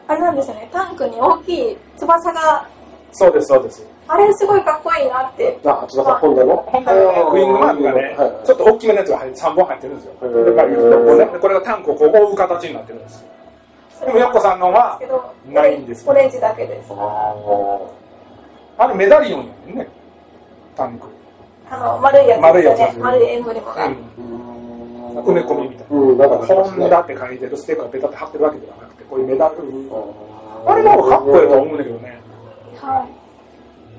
[0.09, 2.67] あれなんですよね、タンクに大きい翼が、
[3.13, 3.96] そうです、そうです。
[4.09, 5.59] あれすごいかっこいいなって。
[5.65, 10.13] あ、津田さん、ホンダの本当にね、ウイングマークがねはい、ちょっと大きめのやつが入って3本入ってるんですよ。
[10.21, 13.25] こうねこれがタンクをこう覆う形になってるんです。
[14.05, 15.01] でも、やっこさんのは
[15.49, 16.93] ないんですオレンジだけです。
[16.93, 17.35] あ
[18.79, 19.89] あれメダリオンやね
[20.77, 21.07] タンク。
[21.71, 22.99] あの、丸いやつ丸いやつ。
[22.99, 23.87] 丸いエンブレムが。
[23.87, 23.93] うん。
[23.93, 25.97] ー埋め込みみたいな。
[25.97, 29.55] うん、なんかホンダって書いてるステッカーをペタって貼ってるわけではなくて、こういうメダル。
[30.67, 32.21] あれの方がかっこいいと思うんだけどね。
[32.81, 33.26] はい。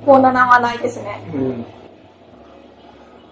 [0.05, 1.21] 57はないですね。
[1.33, 1.65] うん。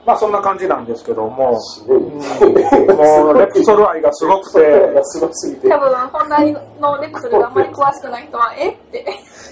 [0.06, 2.00] まあそんな感じなんですけども、すごい。
[2.00, 5.80] もうレプソル愛がすごくて、すごすぎて多。
[5.80, 6.40] 分、ホンダ
[6.80, 8.70] のレプソルがあんまり詳しくない人は、え？
[8.70, 9.06] って。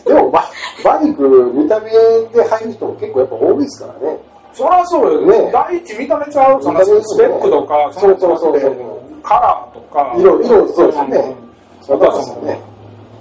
[0.06, 0.44] でも、バ
[0.84, 4.18] バイク、見た目で入る人も結構やっぱ多いですからね。
[4.54, 8.76] そりゃそうよね第一見た目ちゃう、そのスペックとか、そうそうそうそう
[9.24, 12.60] カラーとか、色色そうですよねうんあとはその、ね。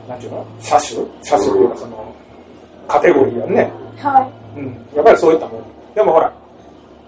[0.07, 0.47] なんていうの？
[0.61, 1.01] 車種？
[1.23, 2.12] 車種っていうかその、
[2.93, 3.73] カテゴリーやんね。
[3.99, 4.59] はい。
[4.59, 4.67] うん。
[4.95, 5.63] やっぱりそういったもん。
[5.95, 6.33] でもほら、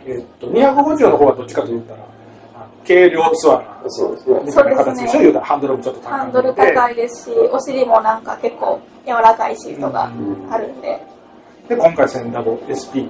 [0.06, 1.98] えっと、250の方はどっちかと言ったら、
[2.54, 4.40] あの軽量ツアーなそうですね。
[4.44, 10.10] みたいな形でしょ、言うたらハンドルもちょっと高いハンドル高いですし、お尻もなんか結構柔らかいシートが
[10.50, 11.00] あるんで。
[11.68, 13.08] で、今回センダボ SP、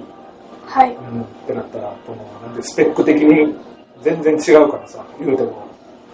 [0.65, 0.93] はい。
[0.93, 3.55] うん、ってなったら、この、なんてスペック的に
[4.01, 5.65] 全然違うからさ、言うても、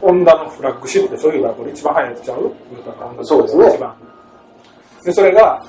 [0.02, 2.52] ホンダのフラッグシップでそういうのがこれ一番速いやつちゃう？
[2.71, 3.95] 言うたらホンダそうですね一番
[5.04, 5.63] でそれが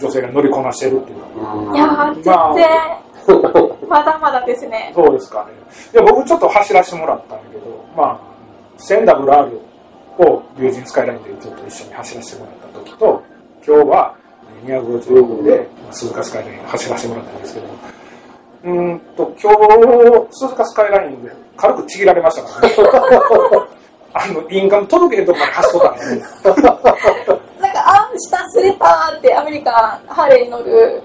[0.00, 1.18] 女性が乗りこなしてるっていう。
[1.18, 1.74] うん。
[1.74, 2.54] いやー、全まあ。
[2.54, 2.66] 然、
[3.88, 4.92] まだまだですね。
[4.96, 5.52] そうですかね。
[5.92, 8.18] いや僕ちょっと走らせてもらったんやけどまあ
[8.78, 9.58] 1000WR
[10.18, 13.22] を竜神スカイラインでちょっと一緒に走らせてもらった時と
[13.66, 14.14] 今日は
[14.64, 17.66] 256で、まあ鈴鹿スカイラインを走らせてもらったんですけど
[18.64, 22.74] うーんと今日鈴鹿スカイラインで軽くちぎられましたからね。
[24.14, 25.82] あのインカム届けへんとこまで走っとっ
[26.54, 27.38] たんか、あー、
[28.20, 29.74] 下すれたーってアメリカン
[30.08, 31.02] ハーレーに乗る、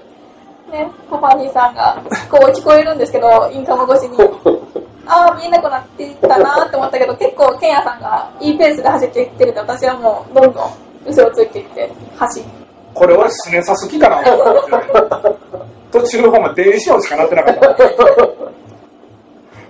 [0.70, 4.18] ね、コパニーさんが、こう聞こえるんですけど、インカム越しに。
[5.06, 10.70] ああ、見えなくなっていったなーって思ったけど、結構、ケンヤさんがいいペースで走っていってるんで、私はもう、どんどん
[11.06, 12.64] 後ろついていって、走って。
[12.94, 14.22] これ俺すねさす気かな
[15.90, 17.74] 途中の方まで電子音しかなってなかった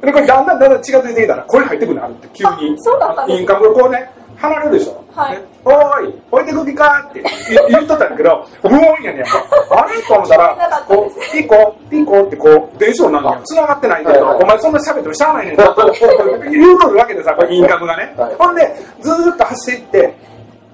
[0.06, 4.10] でこれだんだんだんだん違って出てきたら声入ってくるのあるって急にあそうだったインカムがこうね
[4.44, 5.36] 離れるでしょ、はい。
[5.36, 7.22] でおーい置いてく気かって。
[7.22, 9.24] 言言っとったんだけど無音やねん。
[9.24, 15.56] あれと思ったらこうピコピコってこう電子音なんだよ繋がってないけど、お前そんな喋ってもしゃあないねん。
[15.56, 15.64] 言
[16.76, 18.34] うとるわけでさこれインカムがね、はい。
[18.36, 20.14] ほんでずーっと走って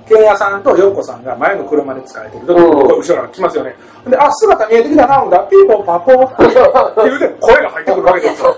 [0.08, 2.88] ケンヤさんとヨッコさんが前の車で疲れてる時に、うん。
[2.88, 3.76] こう後ろから来ますよね。
[4.08, 8.56] で、あ、姿見えてきたな、ほんだ、ピーポンパポーって言うて声が入ってくるわけですよ。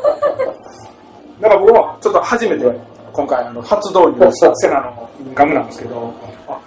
[1.41, 2.65] だから僕もちょっと初めて
[3.13, 6.15] 今回あの初導入したセナのインカムなんですけど、
[6.49, 6.59] あ、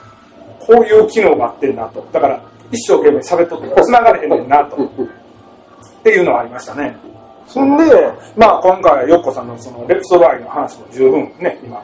[0.60, 2.08] こういう機能があってんなと。
[2.12, 4.76] だから一生懸命喋っとって繋がれへんねんなと。
[4.84, 6.96] っていうのはありましたね。
[7.48, 7.84] そんで、
[8.36, 11.82] まあ今回ヨッコさんのそのレプソドアイの話も十分ね、今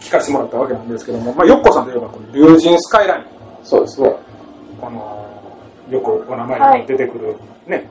[0.00, 3.24] 聞かせてもらったわけなんですけども、まあ、ヨッコさんといえばこの竜神スカイライン、
[3.62, 4.14] そうですね。
[4.80, 5.26] この
[5.90, 7.36] よくお名前に出てくる、
[7.66, 7.88] ね、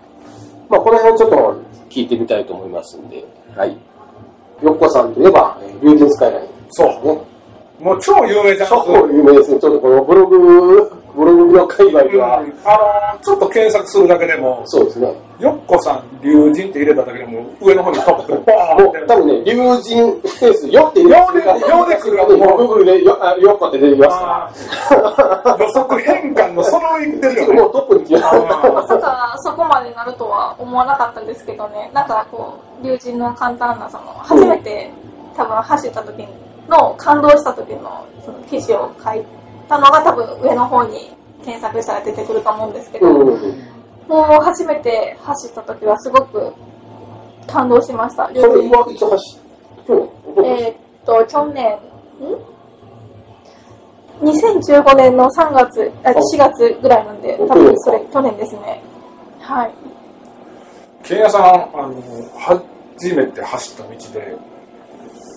[0.69, 3.23] まあ、この辺をちょっと聞いてみたいと思いますんで、
[3.55, 3.77] はい。
[4.61, 6.47] よっこさんといえば、えー竜神スカイライン。
[6.69, 7.21] そう、ね。
[7.79, 8.69] もう超有名じゃん。
[8.69, 9.59] 超有名ですね。
[9.59, 12.54] ちょっとこのブログ、ブログの界隈では、うん。
[12.65, 15.13] あのちょっと検索するだけでも、そうですね。
[15.39, 25.63] よっこさん、竜神って入れただけでも、上の方にトップでボーン多分ね、竜神スペース、よって入れよでよで来るもう、グーグルでよあよっこって出てきますかあー。
[25.63, 27.62] 予測変換のその上に来てるら、よね。
[27.62, 34.91] もうトップに来まさかそこまでなるとは思わなかったんですけどね、なんかこう、竜神の簡単な、その、初めて
[35.36, 36.28] 多分走った時
[36.69, 39.23] の、感動した時のその記事を書い
[39.67, 41.12] たのが多分上の方に
[41.43, 43.63] 検索したら出てくると思うんですけど、うん。
[44.08, 46.54] もう初めて走った時はすごく
[47.47, 48.28] 感動しました。
[48.28, 49.39] それはいつ走
[49.88, 50.75] えーっ
[51.06, 51.78] と、去年、
[54.21, 58.82] ん ?2015 年の3月、あ4月ぐらいなんで、多分それ、去年ですね。
[59.39, 59.71] はい。
[61.04, 61.93] ケンヤさん、あの、
[62.38, 64.38] 初めて走った道で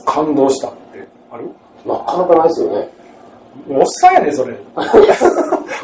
[0.06, 1.50] 感動したってある？
[1.84, 2.88] なかなかないですよね。
[3.68, 4.56] おっさんやねそれ。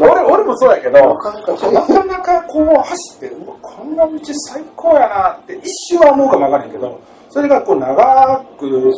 [0.01, 0.99] 俺、俺もそうやけど、
[1.73, 4.13] なかなかこう走って、うわ、こんな道
[4.53, 6.99] 最高やなって一瞬は思うかもわからんけど、
[7.31, 8.93] それがこう長く、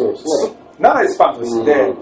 [0.79, 1.97] 長いスパンとして、うん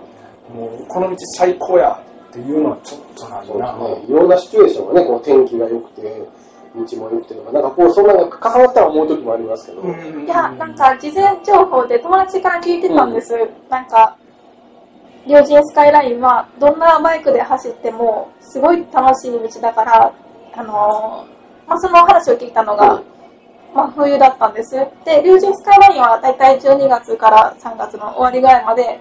[0.54, 3.72] もうこの道最高やっていうのはちょっとなんそうでな。
[3.72, 4.04] すね。
[4.08, 6.22] いろんなシチュエーションがね、こう天気が良くて、
[6.76, 13.32] 道も良くてとか、なんかこう、そんなのが重なったら思う時もありますけど、うんいや、なんか事前情報で友達から聞いてたんです。
[13.70, 14.14] なんか、
[15.26, 20.12] 竜神スカイラインはどんなバイクで走ってもすごい楽しい道だから、
[20.54, 23.02] あのーまあ、その話を聞いたのが、
[23.74, 24.74] まあ、冬だったんです。
[25.04, 29.00] で、竜神スカイラインはだいたい12月から3月の終わりぐらいまで、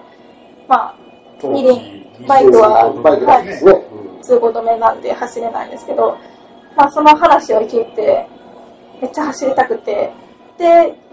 [0.66, 0.94] まあ、
[1.42, 3.42] 二輪バイクは
[4.22, 6.16] 通行止めなんで走れないんですけど、
[6.76, 8.26] まあ、その話を聞いて
[9.00, 10.10] めっちゃ走りたくて
[10.56, 10.64] で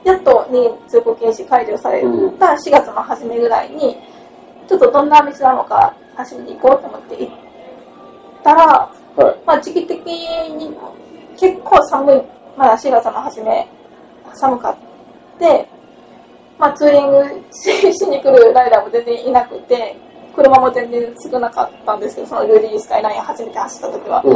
[0.06, 2.02] やっとに通行禁止解除され
[2.40, 3.98] た4月の初めぐらいに
[4.72, 7.34] ちょっとどんな道なのか走りに行こうと思って行っ
[8.42, 8.66] たら、
[9.18, 9.46] はい。
[9.46, 10.74] まあ、時期的に
[11.38, 12.22] 結構寒い。
[12.58, 13.68] まだ4月の初め
[14.34, 15.68] 寒かって、
[16.58, 19.98] まあ、ツーリングししに来るライダーも全然いなくて
[20.36, 24.22] 車も全然少なかったんですけどそのルーディースカイライン初めて走った時は。
[24.24, 24.32] うん。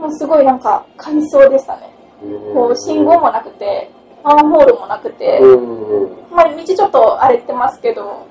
[0.00, 1.90] もうすごいなんか快走でしたね。
[2.52, 3.88] こう信号もなくて
[4.24, 6.34] マンホールもなくて、うん。
[6.34, 8.26] まあ、道ちょっと荒れてますけど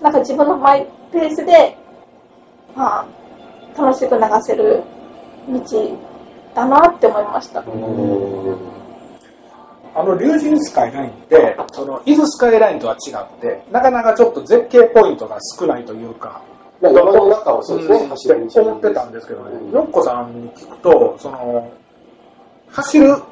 [0.00, 1.76] なんか自分のマイペースで、
[2.76, 3.06] まあ、
[3.80, 4.82] 楽しく流せる
[5.48, 5.98] 道
[6.54, 7.60] だなって思いました。
[7.60, 8.56] うん。
[9.94, 16.40] あの、竜神スカイラインって、その、伊豆スカイラインとは違って、なかなかちょっと絶景ポイントが少ないというか、
[16.80, 21.68] まあ山の中をそうですね、走る道って思ってたんですけどね、よっこさんに聞くと、その、
[22.70, 23.22] 走る道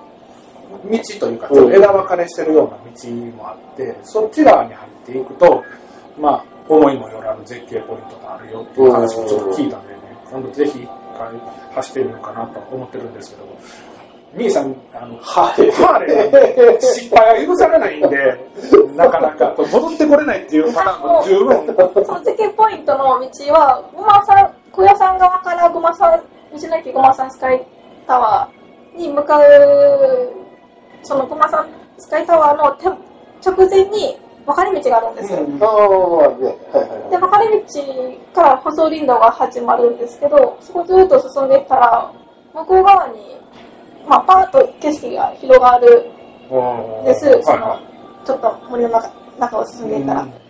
[1.20, 5.62] というか、ちょっと枝分かれしてるような道もあって、そっち側に入っていくと、
[6.18, 10.00] まあ、思いもよらぬ絶景ポイントがあるよっていう話もちょっと聞いたんでね、
[10.30, 11.28] 今度ぜひ一回
[11.74, 13.46] 走ってみようかなと思ってるんですけど、
[14.34, 18.50] 兄さん、あの、ハーレー、ハーレーなんで失敗は許されないんで、
[18.94, 22.04] なかなか、戻ってこれないっていうパターンも十分。
[22.04, 26.20] その絶景ポイントの道は、ごまさん、小屋さん側からごまさん、
[26.52, 27.64] 道の駅ごまさんスカイ
[28.06, 29.42] タワーに向かう、
[31.02, 31.66] そのごまさん
[31.98, 32.88] スカイタワーの手
[33.48, 35.38] 直前に分かれ道があるんですよ。
[35.38, 37.64] ああ、ね、はいはいで、分かれ道
[38.34, 42.12] から舗装林道が始まるんですけど、そこずっと進んでいったら、
[42.54, 43.36] 向こう側に、
[44.08, 46.10] まあ、パーッと景色が広がる
[47.02, 47.42] んです。
[47.42, 47.78] その
[48.24, 50.22] ちょっと森の中中を進んでいったら。
[50.22, 50.46] うん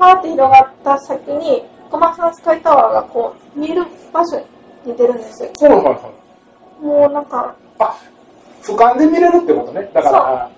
[0.00, 4.42] パーって広がった先に、ゴマサンスカイタワーがこう、見える場所
[4.86, 5.50] に出るんですよ。
[5.60, 5.64] い。
[5.64, 5.92] はいはいは
[6.80, 6.84] い。
[6.84, 7.98] もうなんか、あ、
[8.62, 9.90] 俯瞰で見れるってことね。
[9.92, 10.50] だから、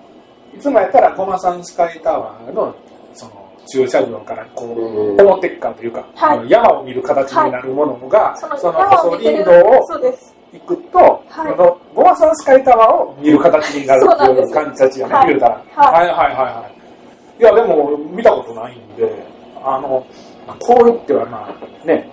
[0.55, 2.75] いつもやったら、コマサンスカイタワーの、
[3.13, 6.37] その、駐車場から、こう表側というか、はい。
[6.39, 10.35] あの山を見る形になるものが、そのその、山細を見てる林道をそうです。
[10.53, 10.97] 行くと、
[11.29, 15.63] はのゴマサンスカイタワーを見る形になるっていう感じたちがね、はい見れたら。
[15.75, 16.07] ははい。
[16.07, 16.15] はい。
[16.15, 16.35] はい。
[16.35, 16.69] は
[17.39, 17.41] い。
[17.41, 17.43] い。
[17.43, 19.25] や、でも、見たことないんで、
[19.63, 20.05] あの、
[20.59, 22.07] こう言ってはまあ、ね、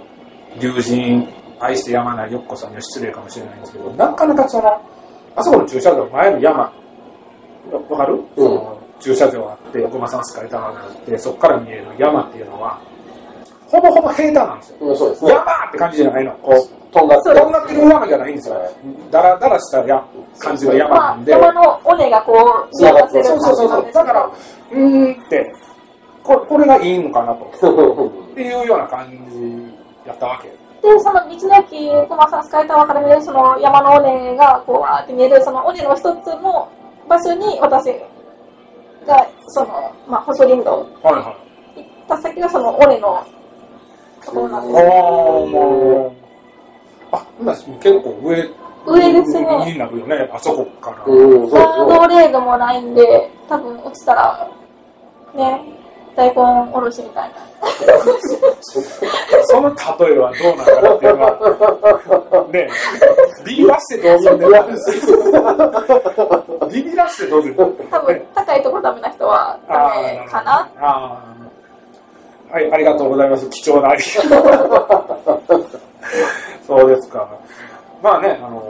[0.60, 1.28] 竜神
[1.60, 4.80] 愛してやまないよっこさんには失礼かもしれないんですけど、なかなかその、
[5.36, 6.72] あそこの駐車場、前の山、
[7.72, 12.78] わわかる、うんその駐車場があって、ゴマサンスカイタワーがあって、そこから見える山っていうのは、
[13.66, 14.76] ほぼほぼ平坦なんですよ。
[14.80, 15.30] うん、そうですね。
[15.30, 16.32] 山って感じじゃないの。
[16.32, 18.56] こう、とんがってそうですとんがってる山じゃないんですよ。
[19.10, 20.04] だらだらしたや
[20.38, 21.32] 感じの山まあなん、で。
[21.32, 22.32] 山の尾根がこ
[22.72, 23.92] う、見渡せるそうそうそうそう。
[23.92, 25.54] だから、うーんって、
[26.22, 27.44] これこれがいいのかなと。
[28.32, 29.72] っていうような感じ
[30.06, 30.48] やったわけ。
[30.86, 36.68] で、その道の駅、ゴマサンスカイタワーから見えるその山の尾根がこう、わーって見える、その尾根の一つの
[37.10, 37.86] 場所に私
[39.04, 41.36] が、その、まあ、細林道はいは
[41.76, 41.80] い。
[41.80, 43.26] 行った先がその尾根の
[44.24, 46.12] ところなんですよ。
[47.10, 48.48] ああ、今結構上。
[48.86, 50.98] 上ですねになるよね、あそこから。
[50.98, 54.48] ガードレードもないんで、多分落ちたら、
[55.34, 55.62] ね、
[56.16, 56.40] 大根
[56.72, 57.34] おろしみたいな。
[59.44, 62.70] その例えはどうなのかなっていうのは、ね、
[63.44, 64.66] ビビらしてどうするんだよ。
[66.70, 67.54] ビビらしてどうする
[67.90, 70.68] 多分、高いところダメな人はダメかな。
[72.50, 73.48] はい、ありがとうございます。
[73.50, 74.02] 貴重なあり
[76.66, 77.28] そうですか。
[78.02, 78.60] まあね、あの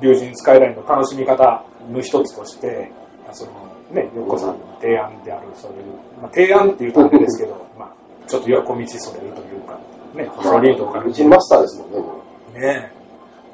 [0.00, 2.92] ー、竜神スカイラインの楽しみ方の一つとして、
[3.32, 5.78] そのね、よっこさんの提案である、そういう、
[6.20, 9.78] まあ、提案っていうとあれですけど、まあ、ちょっと横道それるというか、
[10.14, 11.98] ね、細林道からうちマスターですもんね。
[11.98, 12.04] も
[12.54, 12.90] うね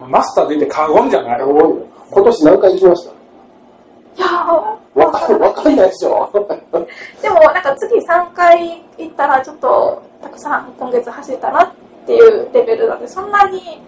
[0.00, 1.40] え、マスターで言って過言じゃない。
[1.40, 3.10] 今年何回行きました？
[3.10, 6.30] いやーわかんわかんないでしょ。
[7.22, 11.70] でもなんか次3回行ったらちょっとたくさん今月走ったなっ
[12.06, 13.80] ていうレベルなんでそんなに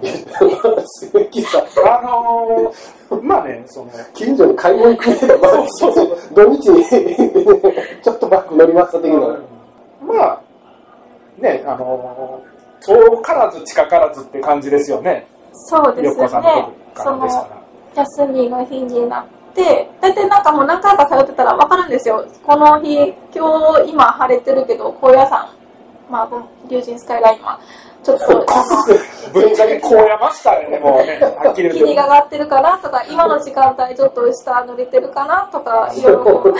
[0.00, 9.18] 関さん、あのー、まあね、その、近所に買い物行くみたいな、まあ、そうそう、土日にちょっとバック乗りました的な。
[10.02, 10.40] まあ、
[11.38, 12.56] ね、あのー、
[12.86, 15.26] 遠からず近からずって感じですよね。
[15.52, 16.28] そうですね。
[16.28, 16.42] とこ
[16.94, 17.62] からですか
[17.96, 22.26] 休みの日になって大体なんかもう何回か通ってたら分かるんですよ。
[22.44, 25.50] この日今日今晴れてるけど高野山
[26.10, 27.58] まあ竜神スカイラインは
[28.06, 28.44] ちょっとら。
[29.32, 31.18] ぶっちゃけこうやましたよね、もうね。
[31.20, 36.54] はっきり言が上がってるかなとか今の時間帯ちょっと下濡れてるかなとかいろいろ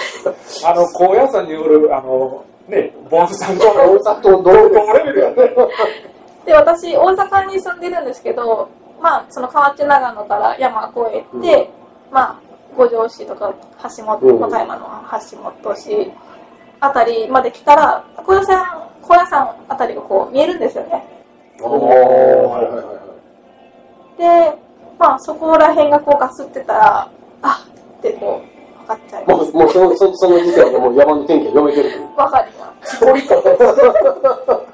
[0.66, 5.54] あの、高野山による、あの、ね、盆栽と大阪と同レベルや ね。
[6.44, 8.68] で私大阪に住んでるんですけど
[9.00, 11.70] まあその河内長野から山越えて、
[12.10, 12.36] まあ
[12.76, 13.52] 五条市とか
[13.96, 14.86] 橋本うん和歌山の
[15.30, 16.12] 橋本市
[16.80, 21.15] あたりまで来たら高野山高野山あたりがこう見えるんですよね
[21.62, 22.92] はいはいはいは
[24.18, 24.52] い。
[24.52, 24.58] で
[24.98, 27.10] まあそこら辺がこうガスってたら
[27.42, 27.66] あ
[27.98, 32.08] ってこう分かっちゃいますもう、もうその、そその時点でもう山の天気が読めてるという。
[32.16, 33.04] 分かります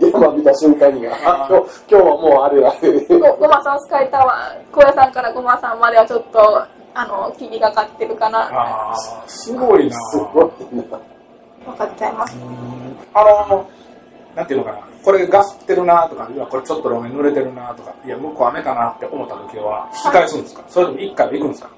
[0.00, 3.18] 山見た瞬間には、あ、今日、今日はもうあれあれ。
[3.18, 6.64] ごごまさんスカイタワー高野山からごまさんまではちょっと
[6.94, 9.96] あの霧がかってるかなああ、すごいな。
[10.10, 10.44] すごい
[10.76, 10.82] な。
[11.66, 12.36] 分かっちゃいます
[13.12, 13.66] あの、
[14.36, 21.70] なんていうのかな、これガスってるなとか、いや、これちょっと路面濡れてるなとか、いや、向こう雨かなって思った時は、引き返すんですか、それとも一回は行くんですか？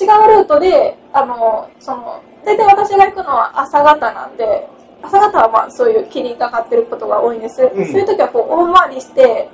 [0.00, 4.66] 違うルートで、あの、その、大体私が行くのは朝方なんで、
[5.02, 7.62] 朝方はまあそういう霧がかってることが多いんです。
[7.64, 9.48] んそういう時はこう大回りして、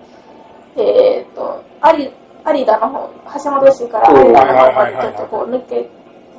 [0.76, 1.64] えっ、と、
[1.96, 2.10] 有
[2.58, 3.10] 有田の方、
[3.44, 5.88] 橋本市から有田の方までちょっとこう抜け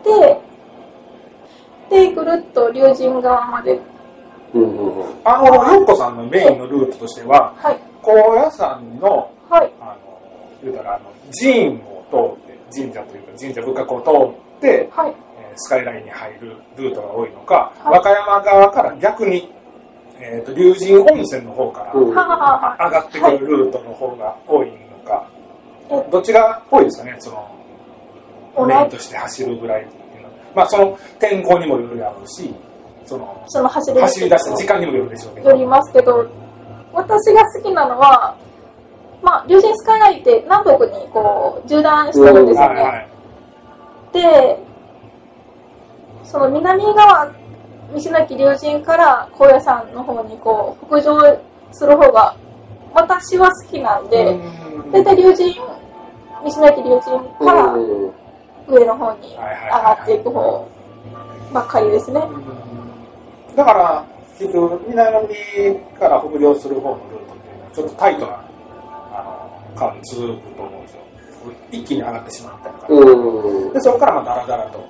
[0.04, 0.40] て、
[1.90, 3.80] で、ぐるっと龍神側まで。
[5.24, 9.98] あの、よっこさんのメインのルートとしては、はい、高野山の、はい、あの、
[10.64, 17.94] 言うたら、あの、寺院を通って、神社というか神社仏閣を通って、はい、えースカイラインに入るルートが多いのか、はい。
[17.94, 19.52] 和歌山側から逆に、
[20.20, 25.28] えー、と龍神温泉の方から上がってくるルートの方が多いのか、
[25.90, 26.12] え。
[26.12, 30.34] どっちが多いですかね、そのメインとして走るぐらいっていうのは。
[30.56, 32.54] まあ、その天候にもよるやろうし、
[33.08, 35.50] そのその走り走り出した時間にもよるでしょうけど。
[35.50, 36.28] よりますけど、
[36.94, 38.36] 私が好きなのは、
[39.24, 42.82] まあ、龍神スカイラインって南北にこう縦断してるんですよね。
[42.82, 43.08] はいはい。
[44.14, 44.60] で、
[46.26, 47.32] その南側、
[47.96, 51.40] 道なき龍神から高野山の方にこう北上
[51.72, 52.36] する方が
[52.94, 54.38] 私は好きなんで、
[54.92, 58.12] 大体龍神、道なき龍神からうん
[58.68, 60.68] 上の方に上がっていく方
[61.54, 62.22] ばっかりですね。
[63.58, 64.06] だから、
[64.38, 65.02] 結局、南
[65.98, 68.46] から北上する方のルートっていうのは、ちょっとタイトな、
[69.12, 71.00] あの、感じ続くと思うんですよ。
[71.72, 72.88] 一気に上がってしまったりとか。
[72.94, 73.74] うん。
[73.74, 74.86] で、そこからまあ、だらだらと、こ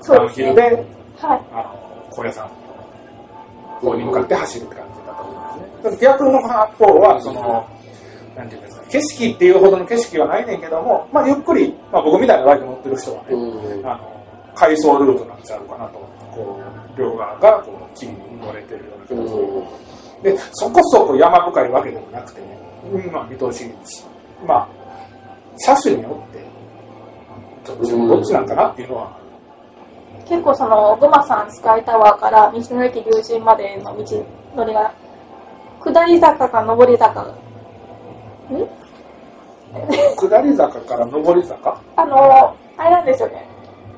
[0.00, 0.46] う、ダウンそうですね。
[0.46, 1.40] ヒルで、はい。
[1.52, 5.98] あの、高野山の方に向かって走るって感じだと思うんですね。
[6.00, 6.48] 逆の方
[6.98, 7.68] は、その、
[8.34, 13.86] なんていうんですか、景色っていうほどの景色はないねんけども、まあ、ゆっくり、まあ、僕みたいなバイク乗ってる人はね、うん。
[13.86, 14.24] あの、
[14.54, 16.58] 回送ルートになっちゃうかなとこ
[16.96, 22.46] う、両側が、こう、木に埋もれてるような形で、で、そこそこ山深いわけでもなくてね、
[22.92, 24.04] うんまあ、見通しいいし、
[24.46, 24.68] まあ、
[25.58, 26.42] 車種によって、
[27.66, 29.22] どっちどっちなんかなっていうのは、
[30.28, 34.24] 結構その、グマさんスカイタワーから道の駅龍神までの道
[34.56, 34.92] のりが、
[35.80, 37.34] 下り坂か上り坂、ん？
[40.16, 41.80] 下り坂から上り坂？
[41.96, 43.46] あの、あれなんですよね。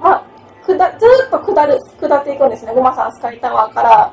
[0.00, 0.24] まあ、
[0.66, 2.74] 下ずーっと下る、下っていくんですね。
[2.74, 4.12] グマさんスカイタワーから。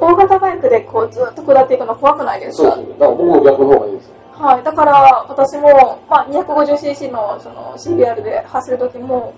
[0.00, 2.72] 大型バイクでこうずーっと下っていくの怖くないですか？
[2.74, 2.98] そうそう。
[2.98, 4.14] だから僕も逆の方がいいですよ。
[4.32, 4.62] はい。
[4.64, 9.34] だから私も、まあ、250cc のその CBR で走るときも、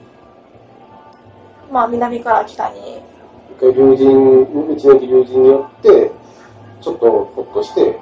[1.70, 3.02] まあ、南から北に、
[3.58, 6.10] 一回龍神、道の駅龍神によって、
[6.80, 7.98] ちょっとほっとして、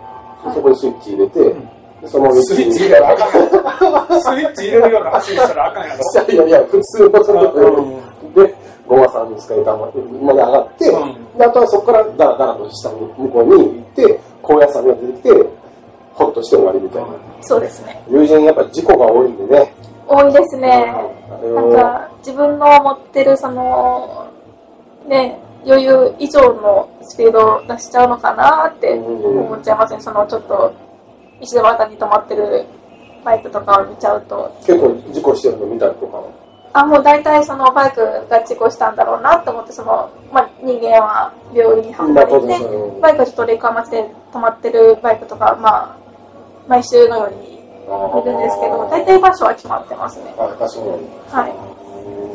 [0.55, 1.55] そこにスイッチ入れて、で
[2.07, 3.51] そのスイッチ入れたらあかんや
[4.09, 4.21] ろ。
[4.21, 6.33] スイッチ入れるような走りしたらあかんやろ。
[6.33, 7.81] いやいや、普通のその、う
[8.31, 8.55] んで、
[8.87, 15.47] ゴマさんに使いたままで上がって、うんであとはそこからだらだらと下に向こうに行って、高野山が出てきて、
[16.15, 17.09] ほっとして終わりみたいな。
[17.43, 18.03] そうですね。
[18.11, 19.73] 友人やっぱ事故が多いんでね。
[20.07, 20.93] 多いですね。
[21.55, 24.27] なんか、自分の持ってるその、
[25.07, 30.01] ね、余裕以上のスピードを出しちゃうのかなって思っちゃいますね。
[30.01, 30.73] そのちょっと、
[31.41, 32.67] 石田端に止まってる
[33.25, 36.23] バイクとかを見ちゃうと、結構事故してるの見たりとか。
[36.73, 42.39] あ、もう大体そのバイクが事故したんだろうなと思って、その、まあ、人間は病院に運ばれて
[43.01, 45.97] バイクはちょっとレカ町で止まってるバイクとか、まあ、
[46.69, 50.33] 毎週のように見るんですけど、大体場所は決まってますね。
[50.39, 50.43] あ。
[51.37, 51.49] は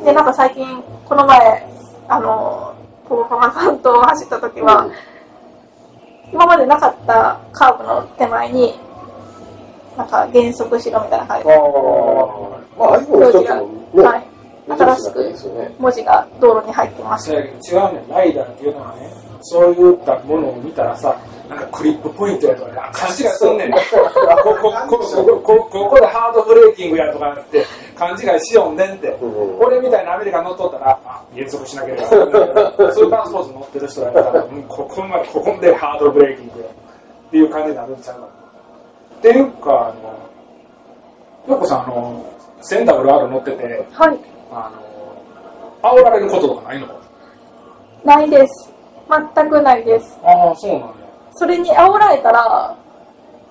[0.02, 0.06] い。
[0.06, 1.68] で、なんか最近、この前、
[2.10, 2.76] あの、
[3.08, 4.90] ポコパマさんと走った時は、
[6.34, 8.85] 今までなかったカーブの手前に、
[9.98, 11.46] なんか減速しろみたいな感じ。
[11.48, 11.54] ま
[12.86, 14.36] あ、iPhone、ね、はい。
[14.68, 15.36] 新しく
[15.80, 17.32] 文字が道路に入ってます。
[17.32, 21.16] 違うね、ライダーっていうのはね、そういったものを見たらさ、
[21.48, 23.72] なんかクリップポイントやとか、ね、勘違いすんねん。
[23.72, 24.98] こここ
[25.44, 27.64] こここでハードブレーキングやとかって、
[27.96, 29.16] 勘違いしようねんって。
[29.60, 32.08] 俺みたいなアメリカ乗っとったら、あ、減速しなければ。
[32.08, 36.52] スーパースポーツ乗ってる人だったら、ここまで、ここでハードブレーキング
[37.28, 38.28] っていう感じになるんちゃうか
[39.18, 39.94] っていうか
[41.48, 44.20] あのよこさんあの 1000WR 乗っててはい。
[44.52, 44.86] あの
[45.82, 46.88] 煽られることとかないの
[48.04, 48.72] ないです。
[49.36, 50.20] 全くないです。
[50.24, 50.96] ああそうなんや
[51.36, 52.76] それに煽られたら、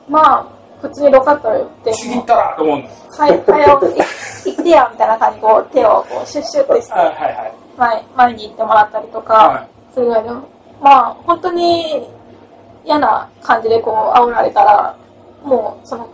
[0.08, 0.46] まあ、
[0.80, 10.48] 普通にロカット言って、ちぎったらと思うのはい、早く行ってや、みたいな感じで、こう、手をこうシュッシュッてして、はいはいはい前前に行ってもらったりとか、はするぐらいでも、
[10.80, 12.08] まあ、本当に
[12.84, 14.96] 嫌な感じでこう、煽られたら、
[15.44, 16.08] もう、その、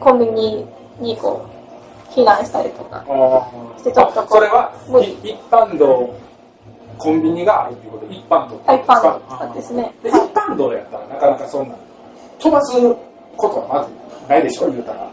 [0.00, 0.66] コンビニ
[1.00, 1.58] にこう、
[2.12, 6.14] 避難したりとか、あしてちょっとそれはもうい一般道
[6.96, 8.78] コンビニがあるっていうこと一般道一
[9.28, 9.92] ことですね。
[10.02, 11.74] で一はい般道やったらなかなかそんな
[12.38, 12.80] 飛ばす
[13.36, 15.08] ことはまずないでしょ言うたら。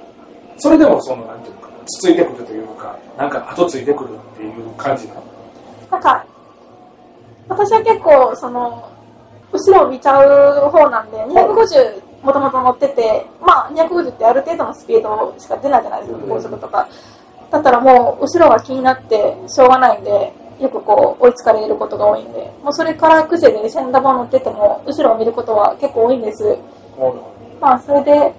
[0.57, 5.23] それでもそのなんていうのかなつついてくるというかなんか後ついてくるっていう感じなの？
[5.91, 6.25] なんか、
[7.49, 8.89] 私は結構、その、
[9.51, 10.19] 後ろを見ちゃ
[10.65, 16.87] う方なんで、250もともと乗ってて、まあ、250ってある程度のスピードしか出ないじゃないですか、高速とか。
[17.51, 26.57] だったらもう、後ろが気になってしょうがないんで、よくこう、追いつかれることが多いんで、もうそれから癖で先ダボ乗ってても、後ろを見ることは結構多いんです。
[27.61, 28.33] まあ、それで、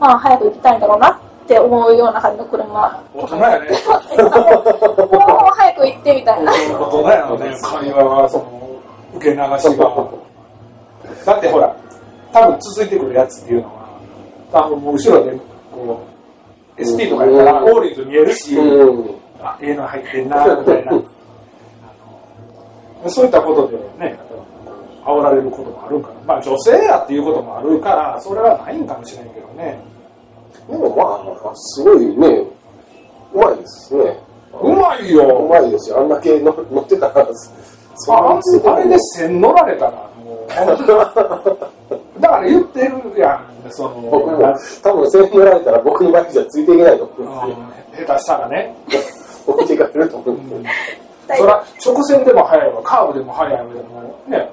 [0.00, 3.00] まあ、早く行きたいんだろうなって思うような感じの車。
[3.14, 3.68] 大人やね。
[4.18, 5.14] も
[5.46, 6.52] う早く行ってみたいな。
[6.52, 8.44] 大人やのね、会話が、その、
[9.14, 9.90] 受け流しが。
[11.26, 11.74] だってほら、
[12.34, 14.00] 多分続いてくるやつっていうのは、
[14.50, 15.38] 多分もう後ろで、
[15.70, 16.04] こ
[16.76, 19.14] う、ST とかやったら、オーリーズ見えるし、うん。
[19.40, 21.00] あ、ええの入ってんな、みたいな。
[23.06, 24.18] そういったことでね、
[25.04, 26.14] 煽られることもあるんかな。
[26.26, 29.78] まあ女性やっていうこともあるから、それはないんかもしれんけどね。
[30.68, 32.42] でもまあ、すごいね、
[33.32, 34.18] うまいですね。
[34.60, 35.46] うまいううよ。
[35.48, 36.00] まいですよ。
[36.00, 37.28] あんだけ乗乗ってたら、
[37.96, 39.92] そああれで線乗られたら、
[40.24, 48.74] もう、 だから言ってるやん、そ僕もの、多分それに乗られたら僕のバイクじゃついていけないと思うんうん下手したらね。
[49.46, 50.70] 置いていかれると思うんで。
[51.36, 54.50] そら、直線でも速いわ、カーブでも速いわでも、ね、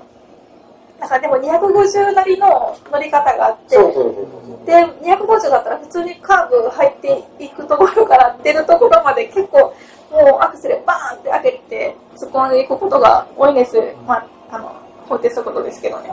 [0.99, 9.73] なんかでも250なりの乗り方があって、そうそうそうで、250だったら普通にカーブ入っていくところから出るところまで結構
[10.11, 13.77] もうアクセルバーンって上げて突っ込んでいくことが多いんです。
[14.05, 14.75] まあ、あの、
[15.07, 16.11] 法定速度ですけどね。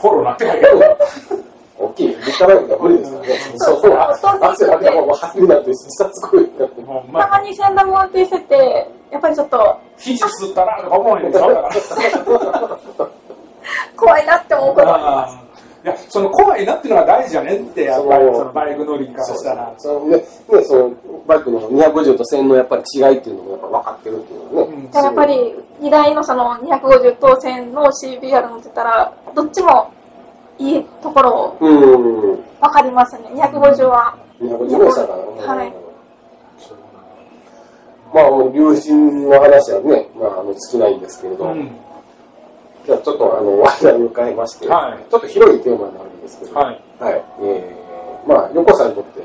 [0.00, 0.98] フォローなってないけど。
[1.78, 2.08] 大きい。
[2.08, 3.38] 立派なのが無理ですからね。
[3.56, 3.92] そうそう。
[3.94, 6.50] あアクセル上げたまま走るなんて、一冊こい。
[6.84, 11.68] ほんまたまに先端も運転してて、やっぱりちょっと肘吸ったなとか思わへんでしょ。
[13.96, 15.43] 怖いなって思うことがあります。
[15.84, 19.74] いや、その怖いなっていうのが大事じゃねって、やっぱりそのバイク乗りからしたら。
[19.76, 20.24] そのね、ね、
[20.64, 24.74] そのバイクの250と1000のやっぱり違いっていうのもやっぱ分かってるっていうのはね。
[24.74, 29.92] うんでやっぱり荷台のその250当線の CBR 乗ってたら、どっちも
[30.58, 32.42] いいところをうん。
[32.60, 33.28] 分かりますね。
[33.34, 34.16] 250は。
[34.40, 35.16] 250の差が。
[35.16, 35.72] うんはい
[38.14, 41.68] まあ、もう友人の話はね、まあ、あの尽きないんですけれど、うん。
[42.86, 46.80] じゃあちょっとあの話題を変えまして、はいちょっと広いテーマになるんですけど、はい。
[47.00, 47.24] はい。
[47.40, 49.20] えー、まあ、横さんにとって、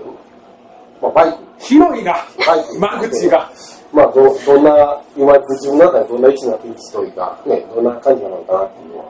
[1.01, 2.14] まあ、バイク、広いな、
[2.47, 2.80] バイク。
[2.80, 3.51] 間口が。
[3.91, 9.05] まあ、どどんな、今、自分の中でどんな位置な位置というか、ね、どんな感じなのかなっていうのは。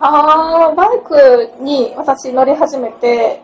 [0.00, 3.40] あー、バイクに私乗り始めて、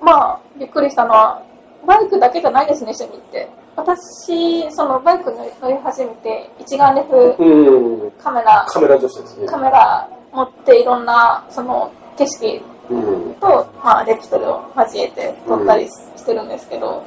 [0.00, 1.42] まあ、びっくりしたのは、
[1.86, 3.48] バイクだけじゃないですね、趣味って。
[3.76, 8.10] 私、そのバイクに乗り始めて、一眼レフうん。
[8.12, 9.46] カメラ、カメラ女子ですね。
[9.46, 13.34] カメラ持っていろんな、その、景色うん。
[13.34, 17.04] と、まあ、レプトルを交えて撮ったりしてるんですけど、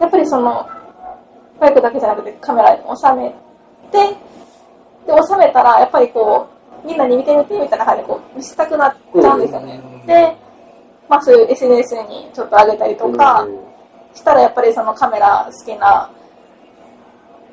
[0.00, 0.66] やっぱりその、
[1.60, 3.34] バイクだけじゃなくてカメラに収め
[3.92, 4.16] て、
[5.06, 6.48] で、収めたら、やっぱりこ
[6.84, 9.82] う、みんなに見てみてみたいな感じでこう、見せたくなっちゃうんですよね。
[10.06, 10.36] で、
[11.08, 13.46] まあそういう SNS にちょっと上げたりとか、
[14.20, 16.10] したらやっぱりそのカメラ好きな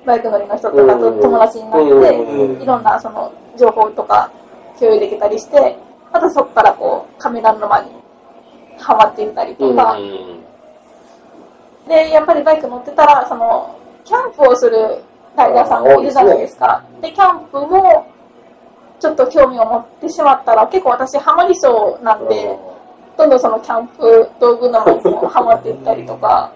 [0.05, 4.31] バイク乗りの人とかと友達になって、うんいろんなその情報とか
[4.79, 5.77] 共有できたりして、
[6.11, 7.91] またそこからこうカメラ沼に
[8.77, 9.97] ハマっていったりとか、
[11.87, 15.01] で、やっぱりバイク乗ってたら、その、キャンプをする
[15.37, 16.83] ライダーさんもいるじゃないですか。
[17.01, 18.11] で、キャンプも、
[18.99, 22.59] ちょっと興味を持ってしまったら、結構私ハマりそうなんで、
[23.17, 26.51] どんどんそのキャンプ道具の方にもハマっていったりとか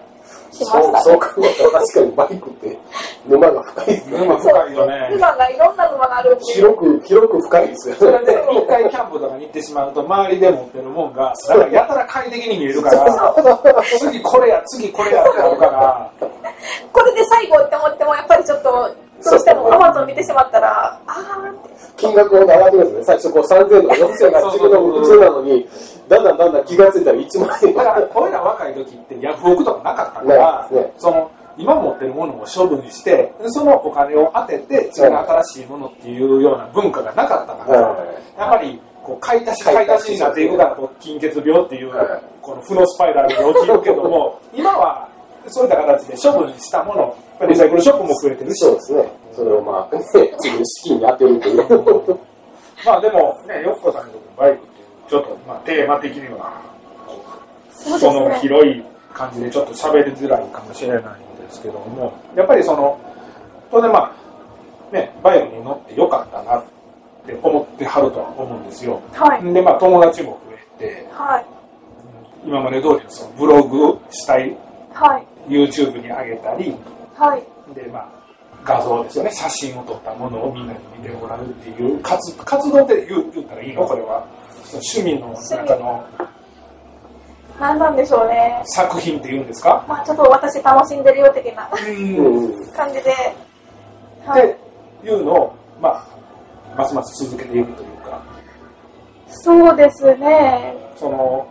[0.52, 1.00] しまそうしたね。
[1.04, 2.78] そう考えたら確かにバイクって
[3.26, 4.18] 沼が深いですね。
[4.18, 5.10] 沼深いよね。
[5.14, 16.10] 今がいろんな沼があるんで、広く、広く深いですよそれで一回キャンプとかに行ってしまうと周りで持ってるもんがだからやたら快適に見えるから次これや次これやってなるから
[16.92, 18.94] これで最後って思っても、やっぱりちょっと、
[19.24, 21.70] どうしてもアマゾン見てしまったら、あーって。
[21.96, 23.04] 金額が上がってくるんですね。
[23.04, 25.68] 最初こう3000とか4000が自分の普通なのに、
[26.08, 42.06] だんだんだんだん気がついたら1万円だから俺ら若い時ってヤフオクとかなかったから、ねその今持ってるものを処分してそのお金を当てて次の新しいものっていうような文化がなかったから、はいやっぱりこう買い足し買い足しになっていくからこう金欠病っていうはい
[42.40, 45.08] この負のスパイラルが起きるけども今は
[45.48, 47.16] そういった形で処分したもの
[47.46, 49.04] リサイクルショップも増えてるしそうですね。
[49.34, 50.02] それをまあ、ね、
[50.38, 52.18] 次に資金に当てるという。
[52.84, 54.72] まあでもねよっこさんにとってバイクって
[55.08, 56.60] ちょっとまあテーマ的には
[57.72, 58.34] そうその。
[58.40, 58.82] 広い
[59.14, 61.02] 感じでちょっと喋りづらいかもしれないん
[61.46, 62.98] ですけどもやっぱりその
[63.70, 64.14] 当然ま
[64.90, 66.64] あねバイクに乗ってよかったなっ
[67.26, 69.52] て思ってはるとは思うんですよはい。
[69.52, 71.46] でまあ友達も増えてはい。
[72.44, 74.56] 今まで通りのそのブログしたい
[74.92, 75.26] はい。
[75.48, 76.74] YouTube に上げたり
[77.22, 77.74] はい。
[77.74, 78.08] でまあ
[78.64, 83.86] 画像ですよね写真を撮ったものをみんなに見てもらうっていう活活動で言う言ったらいいの？
[83.86, 84.26] これは
[84.72, 86.04] 趣味の中の
[87.60, 88.62] 何なんでしょうね。
[88.74, 91.68] 作品っていうんですか、まあちょっと私楽しんでるよ的な。
[92.74, 93.14] 感じで、
[94.26, 94.50] はい。
[94.50, 94.56] っ
[95.02, 98.20] ていうのを、まあ、ますます続けていくというか、
[99.28, 100.74] そうですね。
[100.96, 101.46] その、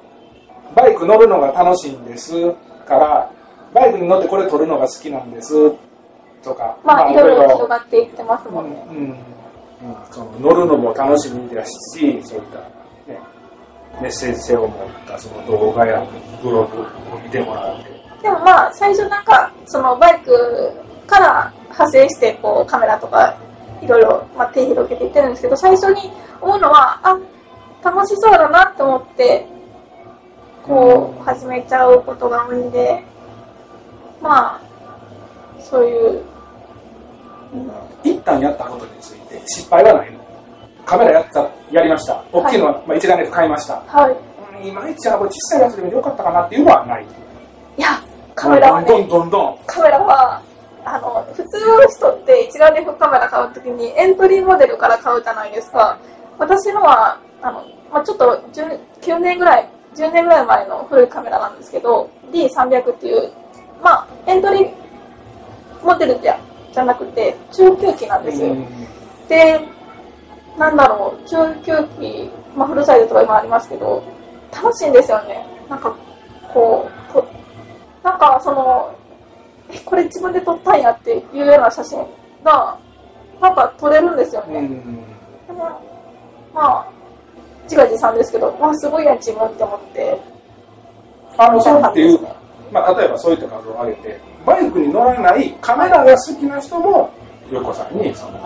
[0.76, 2.52] バイク乗るのが楽しいんです
[2.86, 3.32] から、
[3.74, 5.72] バイクに乗ってこれ撮るのが好きなんです。
[6.44, 8.86] とか、まあいろいろ広がっていってますもんね。
[8.90, 8.98] うん。
[8.98, 9.16] うん。
[10.12, 12.60] その乗るのも楽しみですし、そういった、
[13.12, 13.20] ね、
[14.02, 16.06] メッセージ性を持ったその動画や
[16.42, 20.72] ブログを見てもらって、でもまあ最初なんかそのバイク
[21.08, 23.38] から派生してこうカメラとか
[23.82, 27.20] いろいろまあ手広げていってるんですけど最初に思うのはあ
[27.84, 29.46] 楽しそうだなって思って
[30.64, 33.04] こう始めちゃうことが多いんで
[34.22, 34.62] まあ
[35.60, 36.22] そういう。
[38.04, 40.20] 一旦やったことについて失敗はないの。
[40.86, 42.24] カメラやったやりました。
[42.32, 43.82] 大きいのは、まあ、一眼レフ買いました。
[43.88, 44.12] はい。
[44.12, 44.32] うん
[44.68, 47.06] いまいちやなこれ小さいやつでもよかったかなっていうのはない。
[47.78, 48.02] いや
[48.36, 48.88] カメラはね。
[48.88, 50.42] どんどんどんカメラは
[50.86, 55.98] あの普通の人って一眼レフカメラ買うときにエントリーモデルから買うじゃないですか。
[56.38, 63.32] 私のはあの、まあ、ちょっと10 9年ぐらい10年ぐらい前の古いカメラなんですけど D300 っていう
[63.82, 64.72] まあエントリー
[65.84, 66.40] モデルじゃ
[66.74, 68.56] じゃなくて中級機なんですよ、
[69.28, 69.60] で
[70.58, 74.04] なんだろう中級機、まあ、フルサイズとか今ありますけど
[74.54, 75.46] 楽しいんですよね。
[75.70, 75.94] なんか
[76.54, 77.28] こうと
[78.04, 78.96] なんかその
[79.70, 82.00] えこれ自分で撮ったんやっていうような写真
[82.44, 82.78] が
[83.42, 84.98] なんか撮れるんですよね、うん。
[85.48, 85.82] でも
[86.54, 86.88] まあ
[87.64, 90.32] 自画自賛ですけどわあすごいやん自分って思って。
[91.38, 92.41] あのそうったですね
[92.72, 97.10] まあ、例えばそういった画像を上げてバイクに乗らないカメラが好きな人も
[97.52, 98.40] 横さんにその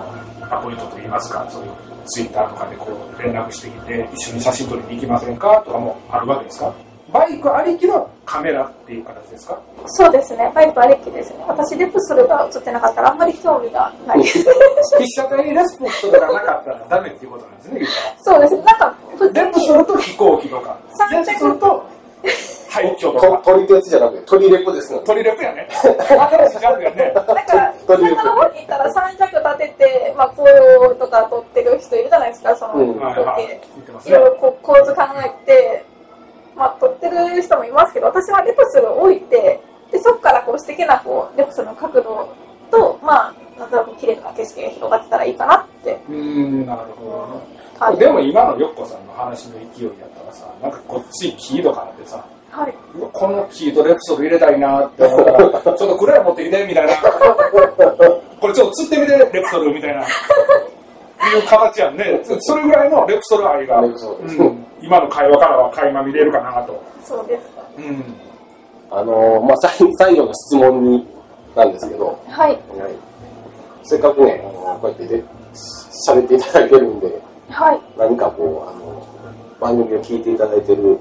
[0.49, 1.71] アポイントといいますかそういう
[2.07, 6.73] ツイッターとかでこう連絡してきて一緒に写真撮りに行きませんかとかもあるわけですか？
[7.13, 9.59] バイクありきのカメラっていう形ですか？
[9.85, 10.51] そうですね。
[10.53, 11.45] バイクありきですね。
[11.47, 14.39] 私レプソルが映ってなかったらあんまり興味がない 被
[15.11, 17.81] 写体にレスポンスとかがなかったらダメっていうことなんですね
[18.23, 18.55] そうです。
[18.55, 18.93] ねなんか
[19.33, 20.77] レプにソルと飛行機とか。
[21.11, 21.85] レプソルと
[22.75, 24.99] 廃墟ととか鳥ってやつじゃなくて鳥レポですね。
[25.05, 25.67] 鳥レプやね。
[25.71, 27.13] 新しいジャンルやね。
[27.15, 27.33] なんか
[27.87, 32.99] とりあえず田舎の方に行ったら三脚立てて、まあ、紅葉とか撮ってる人いるじゃないですかその、うん。
[32.99, 33.61] はいはい。
[34.05, 35.85] いろいろこう構図考えて、
[36.55, 39.59] まあ、撮ってる人もいますけど私はレプソルを置いて
[39.91, 42.27] でそこからこう素敵なこうレプソルの角度
[42.71, 45.97] とまあなんとなく綺麗な景色が広がってたらいいかなって。
[46.09, 52.73] うーんなるほどでも今のよっこさんの話の勢いやったらさなんかこっちキードからってさはい
[53.11, 55.31] このキードレプソル入れたいなって思った
[55.71, 56.93] らちょっとクレア持ってきてみたいな。
[58.39, 60.01] これちょっと釣ってみてレプソルみたいな。
[60.01, 60.05] い
[61.39, 62.21] う形やんね。
[62.23, 64.65] それぐらいのレプソル愛が、うん。
[64.81, 67.63] 今の会話からは垣間見れるかなと、そうですか。
[67.77, 68.03] うん、
[68.91, 71.07] あのーまあ、最最後の質問に
[71.55, 72.51] なんですけど、はい。
[72.51, 72.59] はい、
[73.83, 75.23] せっかくね、あのこうやってで
[76.07, 77.81] 喋っていただけるんで、はい。
[77.97, 79.07] 何かこう、あの、
[79.59, 80.99] 番組を聞いていただいてる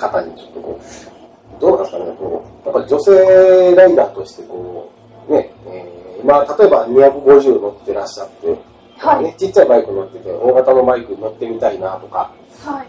[0.00, 4.90] 方にちょっとこう、どうなんですかね、こう、やっぱり女性ライダーとしてこ
[5.28, 8.58] う、ね、えー今、例えば250乗ってらっしゃって、
[8.98, 12.30] はいね、ちっちゃいバイク乗ってて、大型のバイクに乗ってみたいなとか、
[12.64, 12.86] はい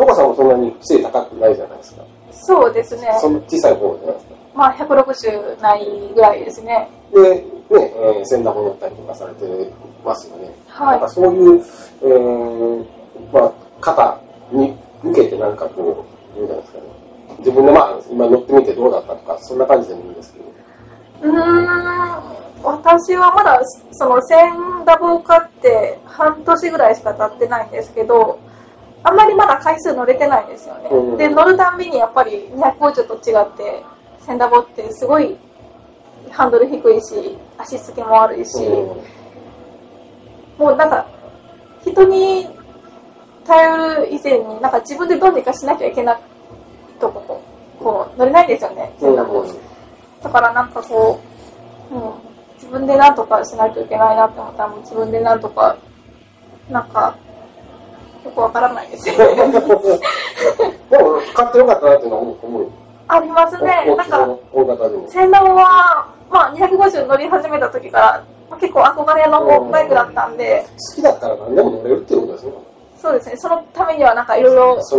[0.00, 2.02] ヨコさんもそんなに背高くないじゃないですか。
[2.32, 4.34] そうですねその小さい方じゃないですか。
[4.54, 9.44] まあ160ないぐらいですねで、ね、えー、センダーも乗ったりとかされて
[10.04, 10.50] ますよね。
[10.68, 11.62] はいなんかそういう、
[12.02, 12.86] えー、
[13.32, 13.52] まあ、
[13.82, 14.20] 方
[14.52, 16.84] に向けてなんかこう、どうなんですかね。
[17.38, 20.46] 自分でまあ、今乗ってみてどうだったとか、そんな感じでもいいんですけど。
[21.22, 23.60] うーん私はまだ
[23.92, 28.38] そのセンダボを買って半年ぐらいしか経ってないんですけど
[29.02, 33.82] あんまりまだ回数乗れてないんですよね、うんで乗るたんびにやっぱり250と違って
[34.26, 35.36] センダボってすごい
[36.30, 38.58] ハンドル低いし足つきも悪いし、
[40.58, 41.06] もうなんか
[41.82, 42.46] 人に
[43.46, 46.20] 頼る以前になんか自分でどうにかしなきゃいけない
[47.00, 47.42] とここ
[47.78, 48.92] こう乗れないんですよね
[50.22, 51.20] だからなんかこ
[51.90, 52.12] う、うん、
[52.56, 55.76] 自分でなんとかしないといけないなって思ったらもう自分でなんとか
[56.70, 57.16] なんか
[58.24, 59.52] よくわからないですよね
[60.90, 62.66] でも、買ってよかったなっていうのは思う。
[63.08, 65.08] ありますねなんかの大型でも。
[65.08, 72.52] センダボは、まあ、250乗り始めた時から、まあ、結構憧れのバイクだったんで好きだったら何でも乗れるっていうことですね。
[73.00, 74.96] そうですねそのためにはなんかいろいろ自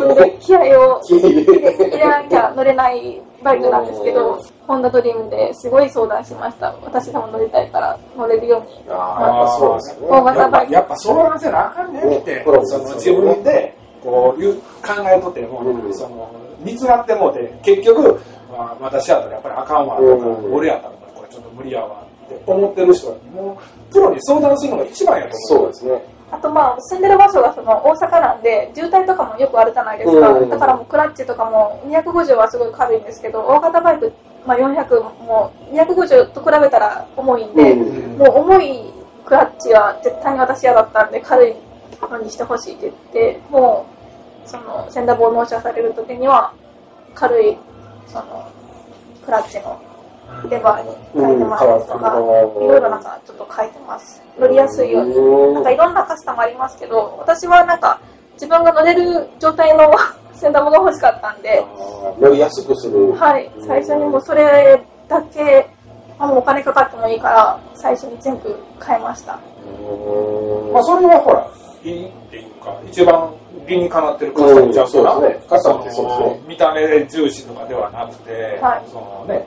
[0.00, 0.60] 分で気合
[0.96, 6.74] を入れなきゃ乗れないバイクなんですけど、ホンダドリームですごい相談しました。
[6.82, 8.84] 私でも乗りたいから乗れるように。
[8.90, 10.06] ああ、やっぱそうですよね。
[10.08, 10.72] 大型バイク。
[10.72, 14.62] やっぱ相談せなあかんねんって、ねその自分でこういう考
[15.06, 16.30] えとっても、うんその
[16.60, 18.20] 煮詰まってもうて結局、
[18.50, 23.60] まあ、私やったらやっぱりあかんわとか、うん俺やったらこれちょっと無理やわって思ってる人はも
[23.90, 26.17] うプロに相談するのが一番やと思うそうですね。
[26.30, 30.28] あとまあ、住んでる場所がその大阪なんで、渋滞とかもよくあるじゃないですか。
[30.30, 34.12] うんだからもうクラッチとかも250はすごい軽いんですけど、大型バイク、
[34.46, 38.92] まあ、400も250と比べたら重いんで、うんもう重い
[39.24, 41.54] クラッチは絶対に私嫌だったんで、軽い
[42.10, 43.86] のにしてほしいって言って、も
[44.46, 46.52] う、その、先打棒納車される時には、
[47.14, 47.56] 軽い、
[48.06, 48.50] その、
[49.24, 49.80] クラッチの
[50.50, 54.22] レバーに変えてもらったりとか、うんいろいろなんかちょっと変えてます。
[54.38, 55.14] 乗りやすいように。
[55.14, 58.00] うんなんかいろんなカスタムありますけど、私はなんか
[58.34, 59.92] 自分が乗れる状態の
[60.34, 61.64] 先ダボが欲しかったんで、
[62.20, 63.12] 乗りやすくする。
[63.12, 65.68] はい、最初にもうそれだけ、
[66.18, 69.38] あもうお金かかってもいいから、最初に全部買いました。
[69.68, 71.50] うんまあ、それはほら
[71.84, 73.32] いいっていうか一番
[73.66, 79.46] 理にかなってるカスタムちゃうかな、うんそうですねカスタムってそうですね見た目重視とかではなくて、はいそのね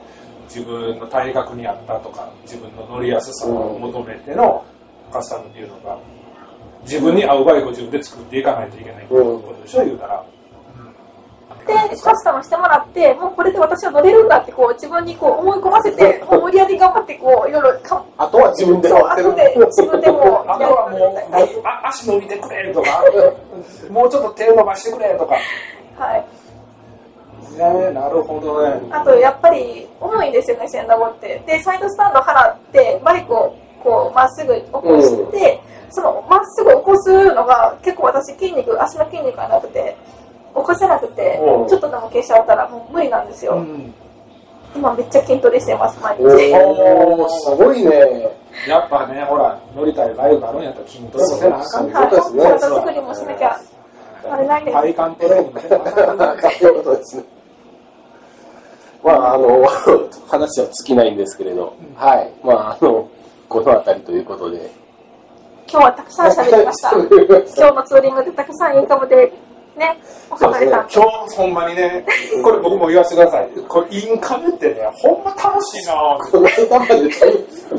[0.54, 4.62] 自分の体格に合ったとか自分の乗りやすさを求めての
[5.10, 5.98] カスタムっていうのが
[6.82, 10.24] 自分に合うバイクを自分で作っていかないといけないっていうことでしょ言うたら、
[11.66, 19.28] で、カスタムしてもらって、もうこれで私は乗れるんだってこう自分にこう思い込ませて、 もう無理やり頑張ってこういろいろかあとは自分でそう、回ってる。
[19.30, 23.04] 後で自分でもあと はもうあ足伸びてくれとか
[23.90, 25.36] もうちょっと手伸ばしてくれとか。
[25.98, 26.24] はい。
[27.50, 31.42] ねなるほどねあとやっぱり重いんですよね、センダボって。
[31.46, 39.96] で、サイドスタンド払って、バイクをこうまっすぐ起こして、そのまっすぐ起こすのが結構私筋肉、足の筋肉がなくて、
[40.54, 43.54] 起こせなくて、うんちょっとでも消しちゃったらもう無理なんですよ。
[43.54, 43.94] うん
[44.74, 46.24] 今めっちゃ筋トレしてます、毎日。
[46.24, 47.90] おー、すごいね。
[48.66, 53.60] やっぱねほら乗りたいバイクあるんやったら筋トレもせなあかんねはい、そうですね体作りもしなきゃ。
[54.22, 55.76] 体幹トレーニングねそ
[56.66, 57.24] ういうことですね。
[59.02, 59.66] まあ、あの、
[60.28, 62.30] 話は尽きないんですけれど、はい。
[62.44, 63.10] まあ、あの、
[63.48, 64.70] この辺りということで。
[65.68, 66.90] 今日はたくさん喋りました。
[66.90, 69.32] 今日のツーリングでたくさんインカムで
[69.76, 69.96] ね、
[70.30, 70.70] おそうですね。
[70.70, 72.04] 今日ほんまにね
[72.42, 73.48] これ僕も言わせてください。
[73.68, 75.94] これインカムってねほんま楽しいな
[76.30, 76.94] この間まで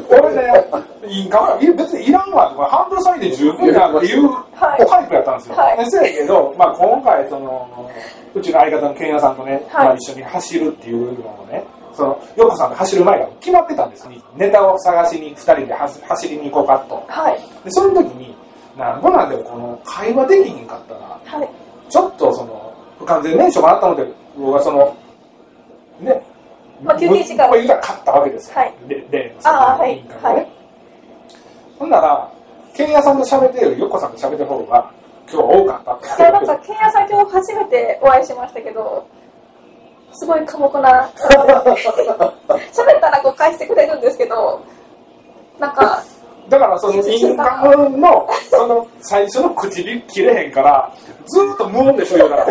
[0.10, 0.66] 俺ね
[1.08, 2.50] インカムはい別にいらんわ。
[2.50, 4.86] とかハンドルサインで十分やっていうはい。
[4.88, 5.91] タイプやったんですよ、はい。
[5.91, 7.91] せやけど、まあ、今回その
[8.34, 9.86] うちの相方のケンヤさんとね、はい。
[9.88, 11.64] まあ、一緒に走るっていうのをね
[11.94, 17.06] そのヨコさんが走る前から決まってたんですネタを探しに2人で走走りに行こうかと。
[17.08, 17.39] はい。
[17.64, 18.34] でその時に
[18.76, 21.00] なんぼなんでもこの会話できひんかったら
[21.38, 21.50] はい。
[21.94, 24.04] ちょっとその不完全燃焼もあったので
[24.36, 24.98] 僕はその
[26.02, 26.20] ね
[26.84, 27.48] まあ休憩時間。
[27.48, 28.74] まあ言うたら勝ったわけですよ、はい。
[28.88, 30.48] でであーはい。
[31.78, 32.32] ほんなら
[32.74, 34.91] ケンヤさんと喋ってるよりヨッコさんと喋ってる方が
[35.32, 36.22] 今日は多かったって。
[36.22, 39.08] いや、なんか、ケンヤさん今日初めてお会いしましたけど、
[40.14, 44.60] すごい寡黙な、 喋ったらこう返してくれるんですけど、
[45.60, 46.04] なんか、
[46.50, 50.94] だからそのインカムのその最初の唇切れへんから
[51.28, 52.41] ずーっと無音でしょ言うでも、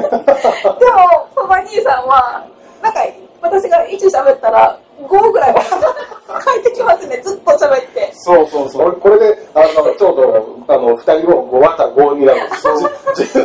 [1.34, 2.46] パパ兄さんは、
[2.82, 3.00] なんか、
[3.40, 8.10] 私が1喋ったら、5ぐらい返ってきますね、ずっと喋って。
[8.14, 12.46] そうそうそこれこれで、あの、ちょうど、あの、二人も5割った5になる。
[12.46, 13.38] んです。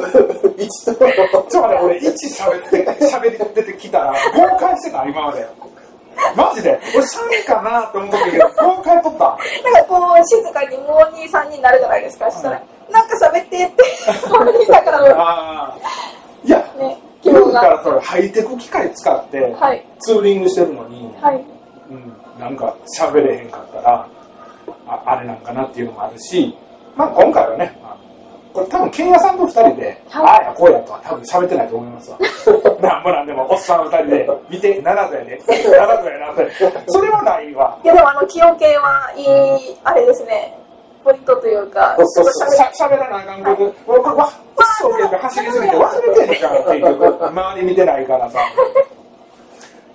[0.58, 5.48] 一度、ちょっとね俺1喋って喋り出てきたら5回してた今まで
[6.36, 6.80] マジで？
[6.96, 12.32] 俺3かなって思ったけど5回取ったなんかこう、静かにもう2、3になるじゃないですか。
[12.32, 12.62] そしたら、
[12.92, 13.84] なんか喋ってって、
[14.30, 15.78] パパ兄さんからのああ
[16.44, 17.62] いやね、希言う望が。
[17.62, 19.84] からそれハイテク機械使ってはい。
[20.00, 21.44] ツーリングしてるのに、はい。
[21.90, 24.08] うん、なんか喋れへんかったら
[24.88, 26.56] ああれなんかなっていうのもあるし、
[26.96, 27.98] まあ、今回はねあの
[28.58, 32.18] これ多分剣屋さんと2人で、はいああやこうやとは多分喋ってないと思いますわ
[32.82, 36.52] なんもなんでもおっさん2人で見て7度やね7度やなって
[36.88, 40.58] それはないわいやでもあの気温計はいい、あれですね、
[41.04, 48.40] ポイントというか、すごい喋しゃ喋らなあかんこと俺これわ一生懸命走りすぎて忘れてんじゃん結局周り見てないからさ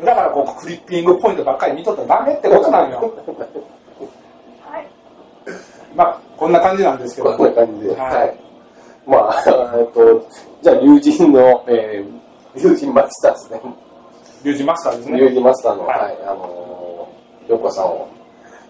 [0.05, 3.13] だからこうクリッピングポイントばっかり見とったらダメってことなんよ
[4.71, 4.87] はい。
[5.97, 7.95] まあこんな感じなんですけどこんな感じで。
[7.97, 8.52] はいはい。
[9.07, 9.43] まあ、
[9.79, 10.27] えっと、
[10.63, 13.61] じゃあ、龍神の、えー、龍神マスターですね。
[14.45, 15.19] リュウジマスターですね。
[15.19, 15.99] 龍神マスターの、はい。
[16.01, 18.09] はい、あのー、ヨコさんを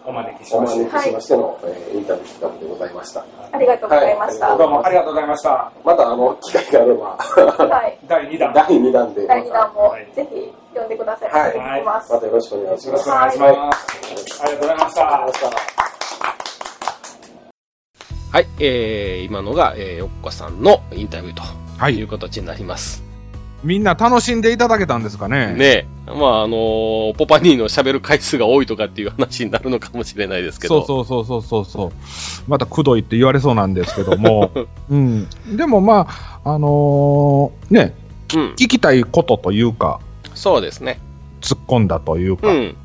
[0.04, 0.84] お招きしおまして。
[0.84, 3.24] 招きしましての、えーインタビュー企画でございました。
[3.52, 4.48] ありがとうございました。
[4.48, 4.58] はい。
[4.58, 5.72] どうもありがとうございました。
[5.84, 7.98] また、あの、機会があれば、はい。
[8.06, 8.52] 第2弾。
[8.52, 10.06] 第2弾で、第2弾もはい。
[10.14, 11.30] ぜひ読んでください。
[11.30, 11.82] はい。
[11.82, 12.88] またよろしくお願いします。
[12.88, 15.82] よろしくお願いします、ありがとうございましたありがとうございました。
[18.32, 21.42] はい、えー、今のが、えー、よっこさんのインタビューと
[21.76, 23.02] はいいう形になります。
[23.62, 25.52] みんな楽しんでいただけたんですかね？
[25.52, 30.82] ねえ、まあ、あのーポパニーの喋る回数が多いとかっていう話になるのかもしれないですけど。
[30.86, 31.92] そうそうそうそうそう。
[32.48, 34.50] またくどいって言われそうなんですけども。
[34.88, 35.28] うん。
[35.54, 36.06] でもま
[36.42, 37.94] あ、あのーね、
[38.34, 38.52] うん。
[38.54, 40.00] 聞きたいことというか、
[40.32, 40.98] そうですね。
[41.42, 42.76] 突っ込んだというか、ってうん。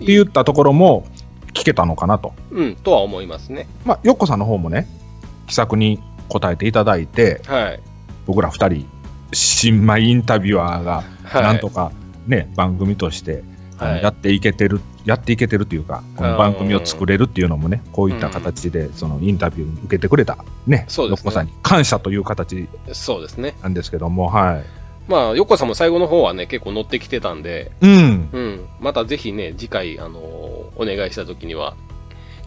[0.00, 1.06] 言ったところも
[1.60, 2.32] 聞けたのかなと。
[2.50, 3.66] うん、とは思いますね。
[3.84, 4.86] まあ、よっこさんの方もね、
[5.46, 7.80] 気さくに答えていただいて、はい。
[8.26, 8.88] 僕ら二人、
[9.32, 11.42] 新米インタビュアーが、はい。
[11.42, 11.92] なんとか
[12.26, 20.36] ね、番組として、はいやっていけてる、やっていけてるというか、この番組を作れるっていうのもね、こういった形で、そのインタビュー受けてくれた、
[20.66, 23.54] ね、よっこさんに感謝という形そうですね。
[23.62, 24.64] なんですけども、はい。
[25.10, 28.28] まあ、よっこさんも最後の方はね、結構乗ってきてたんで、うん。
[28.32, 28.66] うん。
[28.80, 31.74] またぜひね、次回、あのーお願いした時には、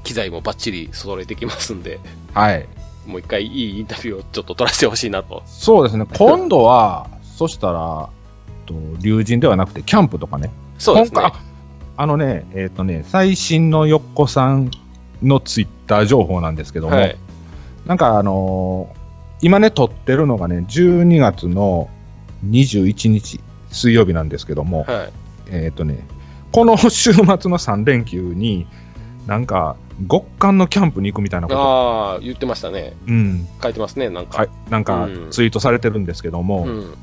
[0.04, 2.00] 機材もバッチリ揃えてきますんで、
[2.34, 2.68] はい。
[3.06, 5.44] もう一回いいインタビューをちょっと取らせてほしいなと。
[5.46, 8.10] そうですね、今度は、そしたら、
[8.66, 10.52] と竜神ではなくて、キャンプとかね。
[10.78, 11.34] そうですねあ
[11.96, 14.72] あのね、えっ、とね、最新のよっこさん
[15.22, 17.16] のツイッター情報なんですけども、はい。
[17.86, 19.04] なんかあのー
[19.44, 21.90] 今ね、撮ってるのがね、12月の
[22.50, 25.10] 21日、水曜日なんですけども、はい。
[25.52, 26.00] えっ、とね、
[26.54, 28.68] この週末の3連休に、
[29.26, 29.76] なんか、
[30.10, 32.94] 極寒のキャンプに行くみたいなこと、ああ、言ってましたね。
[33.08, 34.38] うん、書いてますね、なんか。
[34.38, 36.94] はい、なんかうんツイートされてるんですけども、うん。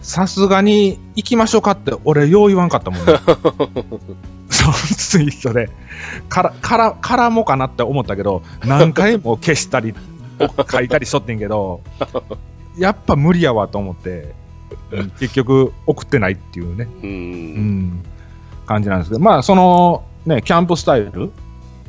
[0.00, 3.12] さすがに行きましょうかって、俺、よう言わんかったもんね。
[4.48, 5.68] そのツイートで、
[6.30, 9.94] から、から、からもかなって思ったけど、何回も消したり、
[10.70, 11.82] 書いたりしとってんけど、
[12.78, 14.34] やっぱ無理やわと思って、
[14.90, 17.06] うん結局送ってないっていうね、う。
[17.06, 18.04] うんん、
[18.68, 21.32] 感じなんですけど、まあ、その、ね、キャンプスタイル、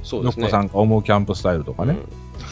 [0.01, 0.49] そうですね。
[0.49, 1.97] さんが思うキャンプスタイルとかね、うん。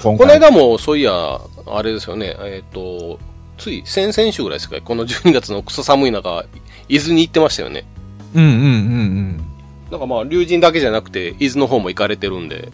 [0.04, 3.20] 今この回間も、そういや、あれですよね、えっ、と、
[3.58, 6.46] つい先々週ぐらいですか、この12月のクソ寒い中、
[6.90, 7.86] 伊豆に行ってましたよね。
[8.36, 9.46] うんうんうんうん。
[9.90, 12.72] なんかまあ、竜神だけじゃなくて、伊豆の方も行かれてるんで、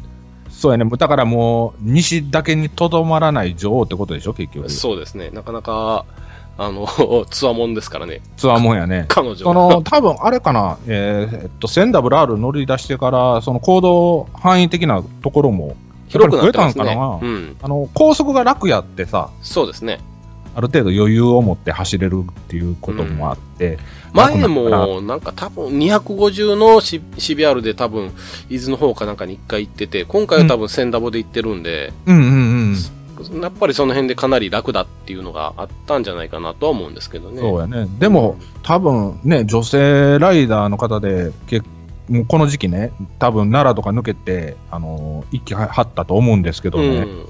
[0.50, 4.70] そうやね、だからもう、西だけにとどまらない女王ってことでしょ、結局。
[4.70, 6.06] そうですね、なかなか、
[6.58, 6.88] あの、
[7.30, 9.06] つわもんですからね、ツアーもんやね。
[9.10, 15.76] 彼女その、多分あれかな、えーえっと、1000WR 乗り出してから、その行動範囲的なところも、
[16.10, 17.56] 広くなってますたんかなうん。
[17.62, 20.00] あの、高速が楽やってさ、そうですね。
[20.56, 23.80] ある程度余裕を持って走れるっていうこともあって、
[24.14, 28.12] 前楽なったらも、なんか多分250の C- CBR で多分、
[28.50, 32.53] 伊豆の方かなんかに一回行ってて、今回は多分1000ダボで行ってるんで、うんうんうん。
[33.42, 37.40] やっぱりその辺でかなり楽だっていうのがあったんじゃないかなとは思うんですけどね。
[37.40, 37.88] そうやね。
[38.00, 41.62] でも、多分ね、女性ライダーの方で、け
[42.10, 47.28] もうこの時期ね、多分奈良とか抜けて、あのー一気は張ったと思うんですけどね、うん。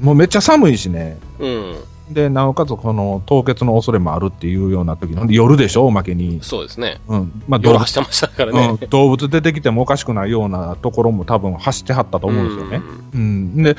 [0.00, 1.76] もうめっちゃ寒いしね、うん。
[2.10, 6.40] で、なおかつこの凍結の恐れもあるっていうような時の、夜でしょ、おまけに。
[6.42, 7.00] そうですね。
[7.08, 7.42] うん。
[7.48, 8.78] まあ、夜走ってましたからね。
[8.80, 12.82] うん、動物出てきてもおかしくないようなところも多分走ってはったと思うんですよね。
[13.14, 13.62] うん。
[13.62, 13.76] で、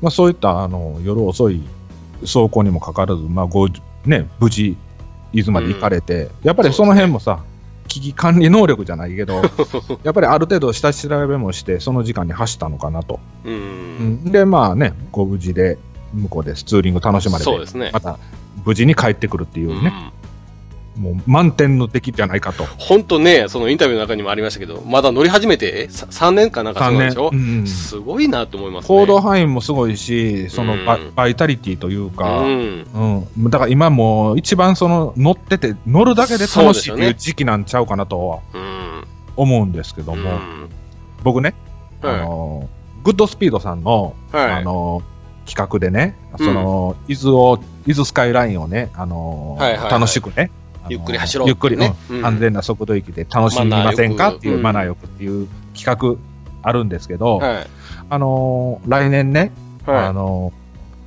[0.00, 1.62] まあ、そういったあの夜遅い
[2.22, 3.68] 走行にもかかわらず、まあご
[4.04, 4.76] ね、無事、
[5.32, 7.42] 伊豆まで行かれて、やっぱりその辺もさ、
[7.88, 9.42] 危機管理能力じゃないけど、
[10.04, 13.20] やっぱりある程度下調べもして、その時間に走ったのかなと。
[13.44, 13.52] うん。
[13.52, 13.56] う。
[13.56, 13.66] うん
[14.26, 15.78] ん、で、まあね、ご無事で
[16.14, 18.00] 向こうでツーリング楽しまれて、そうですねま。
[18.00, 18.18] た
[18.64, 20.19] 無事に帰ってくるっていうね、うん
[21.00, 22.64] もう満点の出来じゃないかと。
[22.76, 28.88] 本当ね、そのインタビューの中にもありましたけど、まだ乗り始めて、えさ3年かなんかそうなんでしょ、うんうんすごいなと思いますね。
[28.88, 32.86] 行動範囲もすごいし、そのバ,、うんバイタリティというか、ううん
[33.38, 33.50] ん。
[33.50, 39.04] だから今もう一番その乗ってて、乗るだけで楽しいっていう時期なんちゃうかなとはうん。
[39.36, 40.68] 思うんですけども、うん。
[41.24, 41.54] 僕ね、
[42.02, 42.68] はいあの
[43.04, 44.50] グッドスピードさんの、はい。
[44.52, 45.02] あの
[45.46, 50.50] 企画でね、うんその、伊豆を、伊豆スカイラインをね、あのはいはいはい楽しくね、
[50.90, 56.18] ゆっくり走ろうゆっくり、ねうんうん安全な速度域で楽しみませんかっていう、うんマナーよくっていう企画
[56.62, 57.66] あるんですけど、はい。
[58.10, 59.52] あの来年ね、
[59.86, 60.52] あはの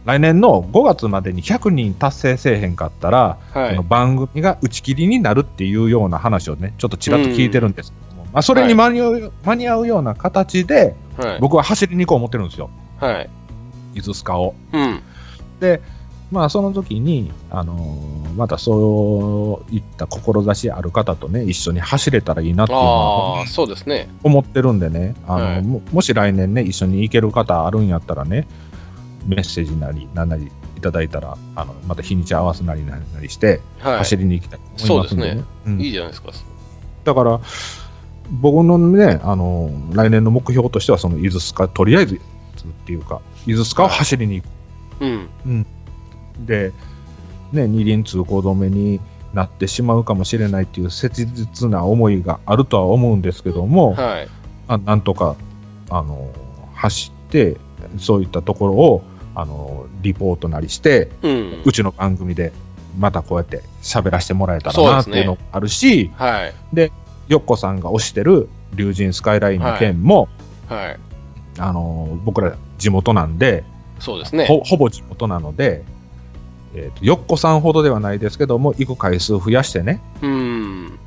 [0.06, 3.58] 来年の5月までに100人達成せえへんかったら、い。
[3.58, 3.84] はいその。
[3.84, 11.40] 番組が打ち切りになるっていうような話をね、ちょっとちらっと聞いてるんですけども、まあ、それに間に合う,、間に合うような形で、はい。
[11.40, 12.70] 僕は走りに行こう思ってるんですよ、
[13.00, 13.30] はい。
[13.96, 14.56] 伊豆スカを。
[14.74, 15.02] うん。
[15.60, 15.82] で、
[16.34, 24.10] まあ、その時に、あのーまたそういった志ある方とね、一緒に走れたらいいなっていうのはああ、そうですね。
[24.24, 28.48] 思ってるんでね、あの、はいももし来年ね、一緒に行ける方あるんやったらね、
[29.28, 33.98] メッセージなり、なんなりいただいたら、あの、また日にち合わせなりなんなりして、はい。
[34.00, 36.32] 走りに行きたいと思いますんそうですうんいいじゃないですか。
[37.04, 37.40] だから、
[38.32, 42.20] 僕のね、あの、来年の目標としては、その、伊豆スカ、とりあえずっ
[42.86, 44.48] ていうか、伊豆スカを走りに行く。
[45.02, 45.66] うん。
[46.40, 46.72] で、
[47.52, 49.00] ね、二輪通行止めに
[49.34, 54.28] なってしまうかもしれないっていう切実な思いがあるとは思うんですけども、はい。
[54.68, 55.36] あなんとか、
[55.90, 56.30] あの、
[56.74, 57.58] 走って、
[57.98, 59.04] そういったところを、
[59.36, 61.62] あの、リポートなりして、うん。
[61.66, 62.52] うちの番組で、
[62.98, 66.54] またこうやって喋らせてもらえたらなっていうのもあるし、はい。
[67.28, 70.30] よっこさんが推してる龍神スカイラインの件も、
[70.68, 71.00] はい。
[71.58, 73.64] あの、僕ら地元なんで、
[74.00, 74.46] そうですね。
[74.46, 75.84] ほほぼ地元なので、
[76.76, 81.00] えーと、よっこさんほどではないですけども、行く回数増やしてね、うん。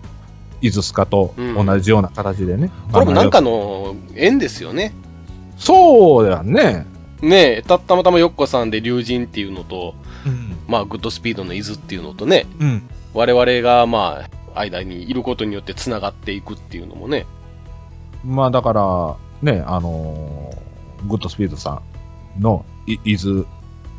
[0.62, 2.70] 伊豆スカと同じような形でね。
[2.92, 4.94] これもなんかあのの縁ですよね。
[5.58, 6.86] そうだね。
[7.20, 9.94] ねえ、たたまたまよっこさんで龍神っていうのと、
[10.26, 10.56] うん。
[10.68, 12.82] まあ、グッドスピードの伊豆っていうのとね、うん。
[13.14, 17.26] 我々がまあ、間にいることによって繋がっていくっていうのもね。
[18.24, 20.66] まあだから、ね、あのー
[21.06, 21.82] グッドスピードさ
[22.38, 23.44] んのい伊豆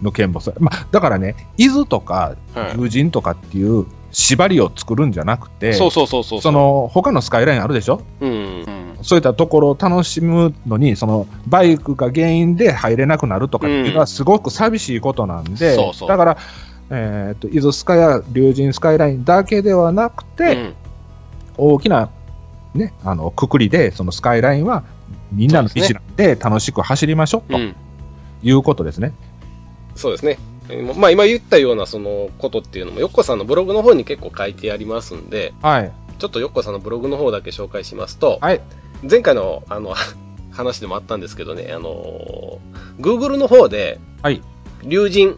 [0.02, 2.78] の件もそう、まあだからね、伊豆とかはい。
[2.78, 6.41] 龍神とかっていう縛りを作るんじゃなくて、そうそうそうそう。
[6.41, 8.02] そ、の他のスカイラインあるでしょ？
[8.22, 8.32] うん。
[8.32, 8.98] うん。
[9.02, 16.38] そういったところを楽しむのに、そのバイクが原因で入れなくなるとかっていうのはすごく寂しいことなんで、そうそうだから、
[16.89, 20.74] えー、と伊豆スカイや龍神スカイラインだけではなくて、うん
[21.60, 22.12] 大きな、
[22.76, 24.84] ね、あのくくりで、そのスカイラインは
[25.32, 27.76] みんなの意思なんで楽しく走りましょうとうん。
[28.43, 29.14] いうことですね。
[29.98, 30.38] そうですね。
[30.70, 35.91] えーまあ今言ったようなそのことっていうのも、よっこさんのブログの方に結構書いてありますんで、はい。
[36.20, 38.62] ちょっとよっこさんのブログの方だけ紹介しますと、はい。
[39.10, 39.93] 前回のあの
[40.52, 44.41] 話でもあったんですけどね、あのー、Google の方で、はい。
[44.84, 45.36] 龍神、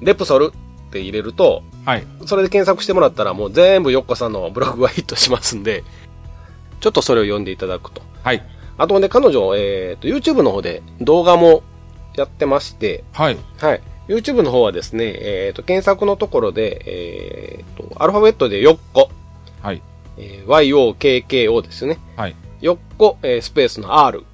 [0.00, 2.06] レプソルって入れると、はい。
[2.26, 5.84] それで検索してもらったらもう全部よっこさんのブログがヒットしますんで、
[6.80, 8.02] ちょっとそれを読んでいただくと。
[8.22, 8.42] はい。
[8.78, 11.62] あとね、彼女、えっ、と、YouTube の方で動画も
[12.16, 13.36] やってまして、はい。
[13.58, 13.82] はい。
[14.08, 19.10] YouTube の方はですね、えっ、と、検索のところで、えっ、と、アルファベットでよっこ、
[19.60, 19.82] はい。
[20.16, 21.98] えー YOKKO ですよね。
[22.16, 22.36] はい。
[22.60, 24.24] よっこ、えースペースの R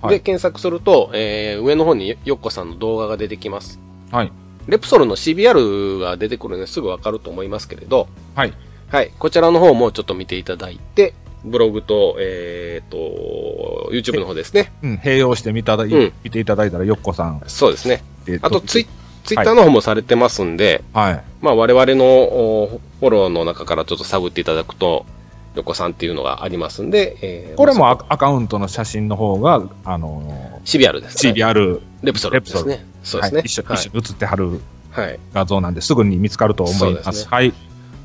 [0.00, 3.80] はいで検索すると、えー上の方によっこさんの動画が出てきます。
[4.10, 4.32] はい。
[4.68, 8.52] レプソルの CBR が出てくるのですぐわかると思いますけれど、はい。
[8.88, 9.12] はい。
[9.18, 11.14] こちらの方もちょっと見ていただいて、
[11.44, 14.72] ブログと、えっ、と、YouTube の方ですね。
[14.82, 17.42] うん、併用してみただい、うん見ていただいたら、よっこさん。
[17.46, 18.02] そうですね。
[18.26, 18.86] えーあとツイ、
[19.24, 21.24] ツイッターの方もされてますんで、はい。
[21.40, 25.06] まあ我々のおフォローの中からちょっと探っていただくと、
[25.54, 30.22] よっこさんっていうのがありますんで、えーこれもまあアアカウントの写真の方が、あの
[30.64, 31.44] そこ CBR ですー、ね。
[31.44, 32.84] CBR、レプソルですね。
[33.02, 33.38] そうですね。
[33.38, 34.60] はい、一緒はい一緒に写ってはる
[34.90, 35.18] はい。
[35.32, 37.06] 画像なんで、すぐに見つかると思います。
[37.06, 37.52] ですねはい。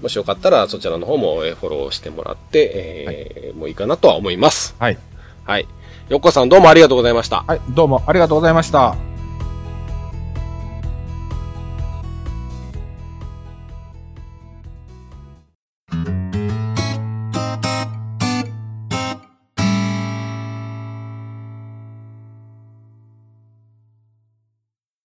[0.04, 4.76] もしよかったらそちらの方もえーフォローしてもらって、えーもういいかなとは思います。
[4.80, 4.98] はい。
[5.46, 5.68] はい。
[6.10, 7.44] よっこさんどうもありがとうございました。
[7.48, 9.13] はい、どうもありがとうございました。